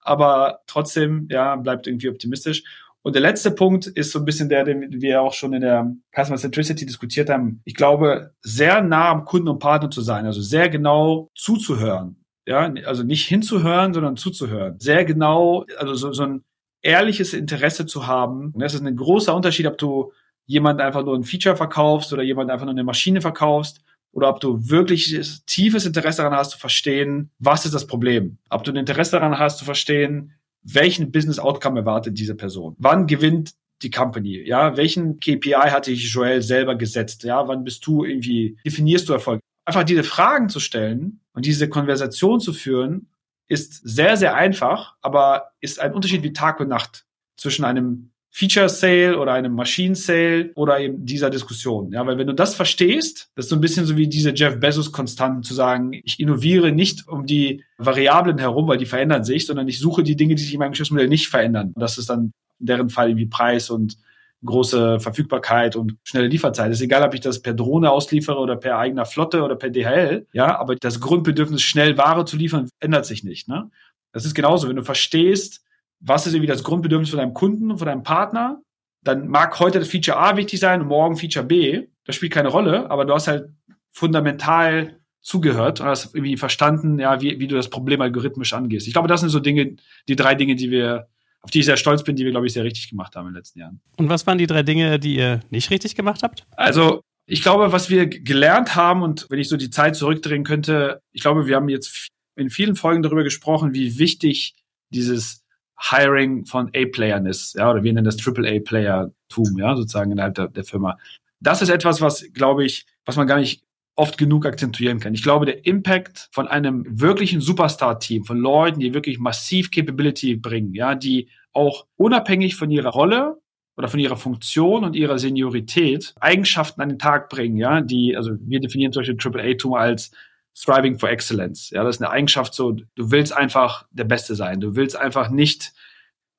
[0.00, 2.62] Aber trotzdem, ja, bleibt irgendwie optimistisch.
[3.02, 5.92] Und der letzte Punkt ist so ein bisschen der, den wir auch schon in der
[6.12, 7.60] Customer Centricity diskutiert haben.
[7.64, 12.25] Ich glaube, sehr nah am Kunden und Partner zu sein, also sehr genau zuzuhören.
[12.46, 14.78] Ja, also nicht hinzuhören, sondern zuzuhören.
[14.78, 16.44] Sehr genau, also so, so ein
[16.80, 18.52] ehrliches Interesse zu haben.
[18.52, 20.12] Und das ist ein großer Unterschied, ob du
[20.46, 23.80] jemand einfach nur ein Feature verkaufst oder jemand einfach nur eine Maschine verkaufst
[24.12, 28.38] oder ob du wirklich tiefes Interesse daran hast zu verstehen, was ist das Problem.
[28.48, 30.32] Ob du ein Interesse daran hast zu verstehen,
[30.62, 32.76] welchen Business Outcome erwartet diese Person.
[32.78, 34.42] Wann gewinnt die Company?
[34.46, 37.24] Ja, welchen KPI hatte ich Joel selber gesetzt?
[37.24, 39.40] Ja, wann bist du irgendwie, definierst du Erfolg?
[39.66, 43.08] Einfach diese Fragen zu stellen und diese Konversation zu führen,
[43.48, 47.04] ist sehr, sehr einfach, aber ist ein Unterschied wie Tag und Nacht
[47.36, 51.90] zwischen einem Feature Sale oder einem Maschinen Sale oder eben dieser Diskussion.
[51.92, 54.60] Ja, weil wenn du das verstehst, das ist so ein bisschen so wie diese Jeff
[54.60, 59.46] Bezos Konstanten zu sagen, ich innoviere nicht um die Variablen herum, weil die verändern sich,
[59.46, 61.72] sondern ich suche die Dinge, die sich in meinem Geschäftsmodell nicht verändern.
[61.74, 63.96] Und das ist dann in deren Fall irgendwie Preis und
[64.44, 66.70] große Verfügbarkeit und schnelle Lieferzeit.
[66.70, 69.70] Es ist egal, ob ich das per Drohne ausliefere oder per eigener Flotte oder per
[69.70, 70.26] DHL.
[70.32, 73.48] Ja, aber das Grundbedürfnis, schnell Ware zu liefern, ändert sich nicht.
[73.48, 73.70] Ne?
[74.12, 75.64] Das ist genauso, wenn du verstehst,
[76.00, 78.60] was ist irgendwie das Grundbedürfnis von deinem Kunden und von deinem Partner,
[79.02, 81.86] dann mag heute das Feature A wichtig sein und morgen Feature B.
[82.04, 83.50] Das spielt keine Rolle, aber du hast halt
[83.92, 88.86] fundamental zugehört und hast irgendwie verstanden, ja, wie, wie du das Problem algorithmisch angehst.
[88.86, 89.76] Ich glaube, das sind so Dinge,
[90.08, 91.08] die drei Dinge, die wir,
[91.46, 93.32] auf die ich sehr stolz bin, die wir, glaube ich, sehr richtig gemacht haben in
[93.32, 93.80] den letzten Jahren.
[93.98, 96.44] Und was waren die drei Dinge, die ihr nicht richtig gemacht habt?
[96.56, 101.02] Also, ich glaube, was wir gelernt haben und wenn ich so die Zeit zurückdrehen könnte,
[101.12, 104.56] ich glaube, wir haben jetzt in vielen Folgen darüber gesprochen, wie wichtig
[104.90, 105.44] dieses
[105.78, 110.64] Hiring von A-Playern ist, ja, oder wir nennen das Triple-A-Player-Tum, ja, sozusagen innerhalb der, der
[110.64, 110.98] Firma.
[111.38, 113.62] Das ist etwas, was, glaube ich, was man gar nicht
[113.96, 115.14] oft genug akzentuieren kann.
[115.14, 120.74] Ich glaube, der Impact von einem wirklichen Superstar-Team, von Leuten, die wirklich massiv Capability bringen,
[120.74, 123.40] ja, die auch unabhängig von ihrer Rolle
[123.76, 128.32] oder von ihrer Funktion und ihrer Seniorität Eigenschaften an den Tag bringen, ja, die, also
[128.40, 130.10] wir definieren zum Beispiel AAA-Tum als
[130.54, 131.70] Striving for Excellence.
[131.70, 134.60] Ja, das ist eine Eigenschaft so, du willst einfach der Beste sein.
[134.60, 135.74] Du willst einfach nicht,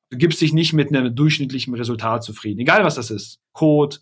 [0.09, 2.59] du gibst dich nicht mit einem durchschnittlichen Resultat zufrieden.
[2.59, 3.39] Egal was das ist.
[3.53, 3.97] Code,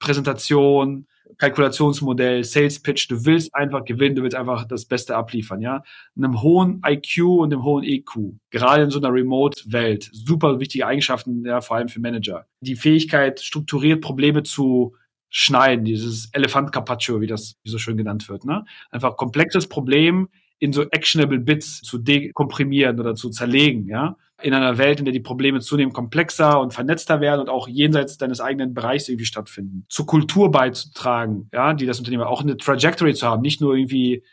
[0.00, 1.06] Präsentation,
[1.38, 3.10] Kalkulationsmodell, Sales Pitch.
[3.10, 4.16] Du willst einfach gewinnen.
[4.16, 5.82] Du willst einfach das Beste abliefern, ja.
[6.16, 8.34] einem hohen IQ und einem hohen EQ.
[8.50, 10.10] Gerade in so einer Remote-Welt.
[10.12, 12.46] Super wichtige Eigenschaften, ja, vor allem für Manager.
[12.60, 14.94] Die Fähigkeit, strukturiert Probleme zu
[15.30, 18.44] schneiden, dieses Elefant Carpaccio, wie das wie so schön genannt wird.
[18.44, 18.64] Ne?
[18.90, 20.28] Einfach komplexes Problem
[20.58, 24.16] in so actionable Bits zu dekomprimieren oder zu zerlegen, ja.
[24.42, 28.18] In einer Welt, in der die Probleme zunehmend komplexer und vernetzter werden und auch jenseits
[28.18, 29.86] deines eigenen Bereichs irgendwie stattfinden.
[29.88, 34.24] Zur Kultur beizutragen, ja, die das Unternehmen auch eine Trajectory zu haben, nicht nur irgendwie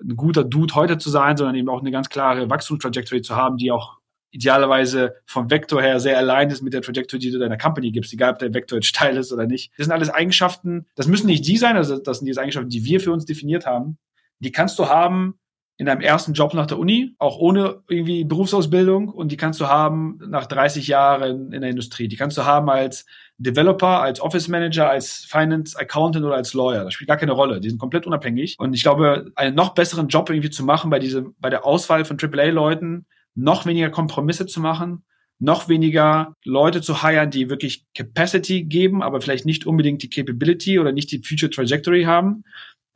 [0.00, 3.56] ein guter Dude heute zu sein, sondern eben auch eine ganz klare Wachstumstrajectory zu haben,
[3.56, 3.98] die auch
[4.30, 8.12] idealerweise vom Vektor her sehr allein ist mit der Trajectory, die du deiner Company gibst,
[8.12, 9.72] egal ob der Vektor jetzt steil ist oder nicht.
[9.76, 12.84] Das sind alles Eigenschaften, das müssen nicht die sein, also das sind diese Eigenschaften, die
[12.84, 13.98] wir für uns definiert haben.
[14.40, 15.38] Die kannst du haben
[15.78, 19.66] in deinem ersten Job nach der Uni, auch ohne irgendwie Berufsausbildung und die kannst du
[19.66, 22.08] haben nach 30 Jahren in der Industrie.
[22.08, 23.04] Die kannst du haben als
[23.38, 26.84] Developer, als Office Manager, als Finance Accountant oder als Lawyer.
[26.84, 27.60] Das spielt gar keine Rolle.
[27.60, 28.56] Die sind komplett unabhängig.
[28.58, 32.06] Und ich glaube, einen noch besseren Job irgendwie zu machen bei diesem, bei der Auswahl
[32.06, 33.04] von AAA-Leuten,
[33.34, 35.04] noch weniger Kompromisse zu machen,
[35.38, 40.78] noch weniger Leute zu hiren, die wirklich Capacity geben, aber vielleicht nicht unbedingt die Capability
[40.78, 42.44] oder nicht die Future Trajectory haben.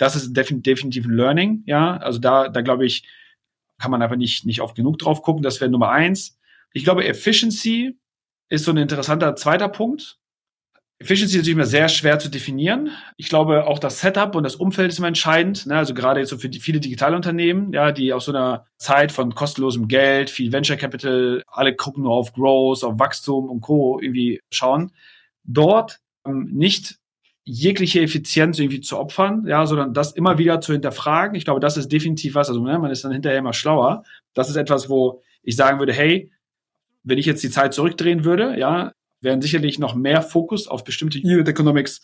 [0.00, 1.98] Das ist definitiv ein Learning, ja.
[1.98, 3.06] Also da, da glaube ich,
[3.78, 5.42] kann man einfach nicht, nicht oft genug drauf gucken.
[5.42, 6.38] Das wäre Nummer eins.
[6.72, 7.98] Ich glaube, Efficiency
[8.48, 10.16] ist so ein interessanter zweiter Punkt.
[11.00, 12.92] Efficiency ist natürlich immer sehr schwer zu definieren.
[13.18, 15.66] Ich glaube, auch das Setup und das Umfeld ist immer entscheidend.
[15.66, 15.76] Ne?
[15.76, 19.34] Also gerade jetzt so für die, viele Digitalunternehmen, ja, die aus so einer Zeit von
[19.34, 24.00] kostenlosem Geld, viel Venture Capital, alle gucken nur auf Growth, auf Wachstum und Co.
[24.00, 24.92] irgendwie schauen.
[25.44, 26.99] Dort ähm, nicht
[27.44, 31.34] jegliche Effizienz irgendwie zu opfern, ja, sondern das immer wieder zu hinterfragen.
[31.34, 32.48] Ich glaube, das ist definitiv was.
[32.48, 34.04] Also ne, man ist dann hinterher immer schlauer.
[34.34, 36.30] Das ist etwas, wo ich sagen würde, hey,
[37.02, 41.18] wenn ich jetzt die Zeit zurückdrehen würde, ja, wären sicherlich noch mehr Fokus auf bestimmte
[41.18, 42.00] Unit Economics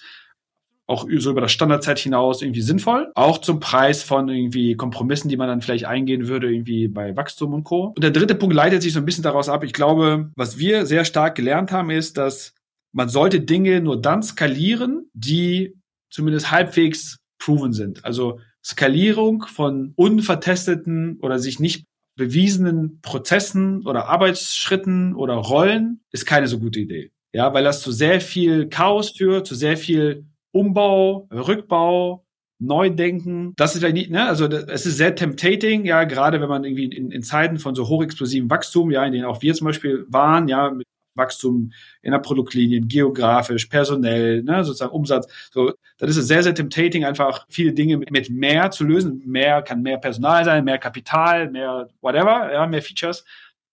[0.88, 3.10] auch so über das Standardzeit hinaus irgendwie sinnvoll.
[3.14, 7.54] Auch zum Preis von irgendwie Kompromissen, die man dann vielleicht eingehen würde, irgendwie bei Wachstum
[7.54, 7.86] und Co.
[7.86, 9.64] Und der dritte Punkt leitet sich so ein bisschen daraus ab.
[9.64, 12.54] Ich glaube, was wir sehr stark gelernt haben, ist, dass
[12.96, 15.76] man sollte Dinge nur dann skalieren, die
[16.10, 18.02] zumindest halbwegs proven sind.
[18.06, 21.84] Also Skalierung von unvertesteten oder sich nicht
[22.16, 27.10] bewiesenen Prozessen oder Arbeitsschritten oder Rollen ist keine so gute Idee.
[27.34, 32.24] Ja, weil das zu sehr viel Chaos führt, zu sehr viel Umbau, Rückbau,
[32.58, 33.52] Neudenken.
[33.56, 36.86] Das ist ja nicht, ne, also es ist sehr temptating, ja, gerade wenn man irgendwie
[36.86, 40.48] in, in Zeiten von so hochexplosivem Wachstum, ja, in denen auch wir zum Beispiel waren,
[40.48, 40.86] ja, mit
[41.16, 45.26] Wachstum in der Produktlinie, geografisch, personell, ne, sozusagen Umsatz.
[45.52, 49.22] So, das ist sehr, sehr temptating, einfach viele Dinge mit, mit mehr zu lösen.
[49.26, 53.24] Mehr kann mehr Personal sein, mehr Kapital, mehr whatever, ja, mehr Features.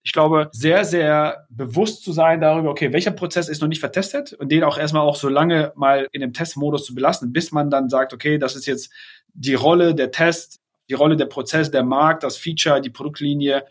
[0.05, 4.33] Ich glaube, sehr, sehr bewusst zu sein darüber, okay, welcher Prozess ist noch nicht vertestet
[4.33, 7.69] und den auch erstmal auch so lange mal in dem Testmodus zu belassen, bis man
[7.69, 8.91] dann sagt, okay, das ist jetzt
[9.33, 13.63] die Rolle der Test, die Rolle der Prozess, der Markt, das Feature, die Produktlinie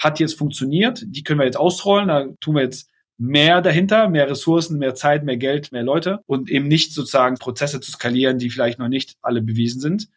[0.00, 1.02] hat jetzt funktioniert.
[1.06, 2.08] Die können wir jetzt ausrollen.
[2.08, 2.90] Da tun wir jetzt
[3.20, 7.80] mehr dahinter, mehr Ressourcen, mehr Zeit, mehr Geld, mehr Leute und eben nicht sozusagen Prozesse
[7.80, 10.08] zu skalieren, die vielleicht noch nicht alle bewiesen sind.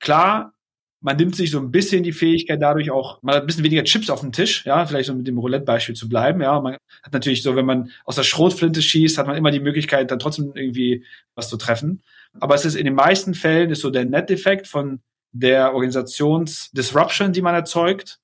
[0.00, 0.54] Klar,
[1.02, 3.84] man nimmt sich so ein bisschen die Fähigkeit dadurch auch, man hat ein bisschen weniger
[3.84, 6.58] Chips auf dem Tisch, ja, vielleicht so mit dem Roulette-Beispiel zu bleiben, ja.
[6.58, 10.10] Man hat natürlich so, wenn man aus der Schrotflinte schießt, hat man immer die Möglichkeit,
[10.10, 11.04] dann trotzdem irgendwie
[11.34, 12.02] was zu treffen.
[12.40, 15.00] Aber es ist in den meisten Fällen ist so der Net-Effekt von
[15.32, 18.20] der Organisationsdisruption, die man erzeugt,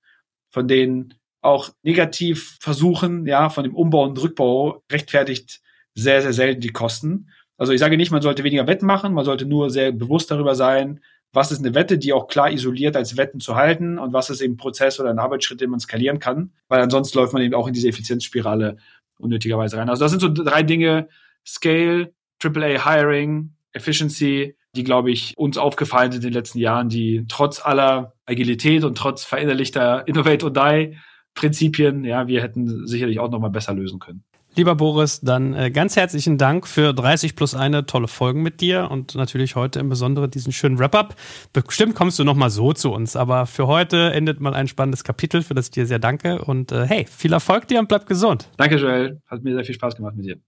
[0.48, 5.60] von den auch negativ versuchen, ja, von dem Umbau und Rückbau rechtfertigt
[5.94, 7.30] sehr, sehr selten die Kosten.
[7.56, 10.54] Also ich sage nicht, man sollte weniger Wetten machen, man sollte nur sehr bewusst darüber
[10.54, 11.00] sein,
[11.32, 14.40] was ist eine Wette, die auch klar isoliert als Wetten zu halten und was ist
[14.40, 17.54] eben ein Prozess oder ein Arbeitsschritt, den man skalieren kann, weil ansonsten läuft man eben
[17.54, 18.78] auch in diese Effizienzspirale
[19.18, 19.90] unnötigerweise rein.
[19.90, 21.08] Also das sind so drei Dinge,
[21.46, 22.12] Scale,
[22.42, 27.64] AAA Hiring, Efficiency, die, glaube ich, uns aufgefallen sind in den letzten Jahren, die trotz
[27.64, 30.96] aller Agilität und trotz verinnerlichter Innovate or Die
[31.38, 34.24] Prinzipien, ja, wir hätten sicherlich auch noch mal besser lösen können.
[34.56, 38.90] Lieber Boris, dann äh, ganz herzlichen Dank für 30 plus eine tolle Folgen mit dir
[38.90, 41.14] und natürlich heute im Besonderen diesen schönen Wrap-up.
[41.52, 45.04] Bestimmt kommst du noch mal so zu uns, aber für heute endet mal ein spannendes
[45.04, 48.06] Kapitel, für das ich dir sehr danke und äh, hey, viel Erfolg dir und bleib
[48.06, 48.48] gesund.
[48.56, 49.20] Danke, Joel.
[49.28, 50.38] Hat mir sehr viel Spaß gemacht mit dir.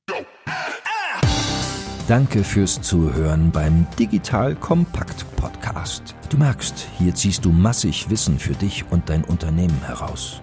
[2.08, 6.16] Danke fürs Zuhören beim Digital Kompakt Podcast.
[6.30, 10.42] Du merkst, hier ziehst du massig Wissen für dich und dein Unternehmen heraus.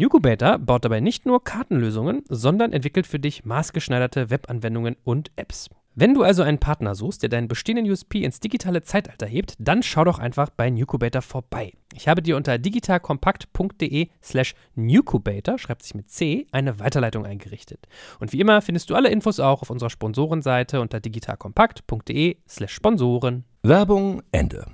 [0.00, 5.68] Nucubator baut dabei nicht nur Kartenlösungen, sondern entwickelt für dich maßgeschneiderte Webanwendungen und Apps.
[5.94, 9.82] Wenn du also einen Partner suchst, der deinen bestehenden USP ins digitale Zeitalter hebt, dann
[9.82, 11.74] schau doch einfach bei Nucubator vorbei.
[11.94, 17.86] Ich habe dir unter digitalkompakt.de slash Nucubator, schreibt sich mit C, eine Weiterleitung eingerichtet.
[18.20, 23.44] Und wie immer findest du alle Infos auch auf unserer Sponsorenseite unter digitalkompakt.de slash Sponsoren.
[23.62, 24.64] Werbung Ende.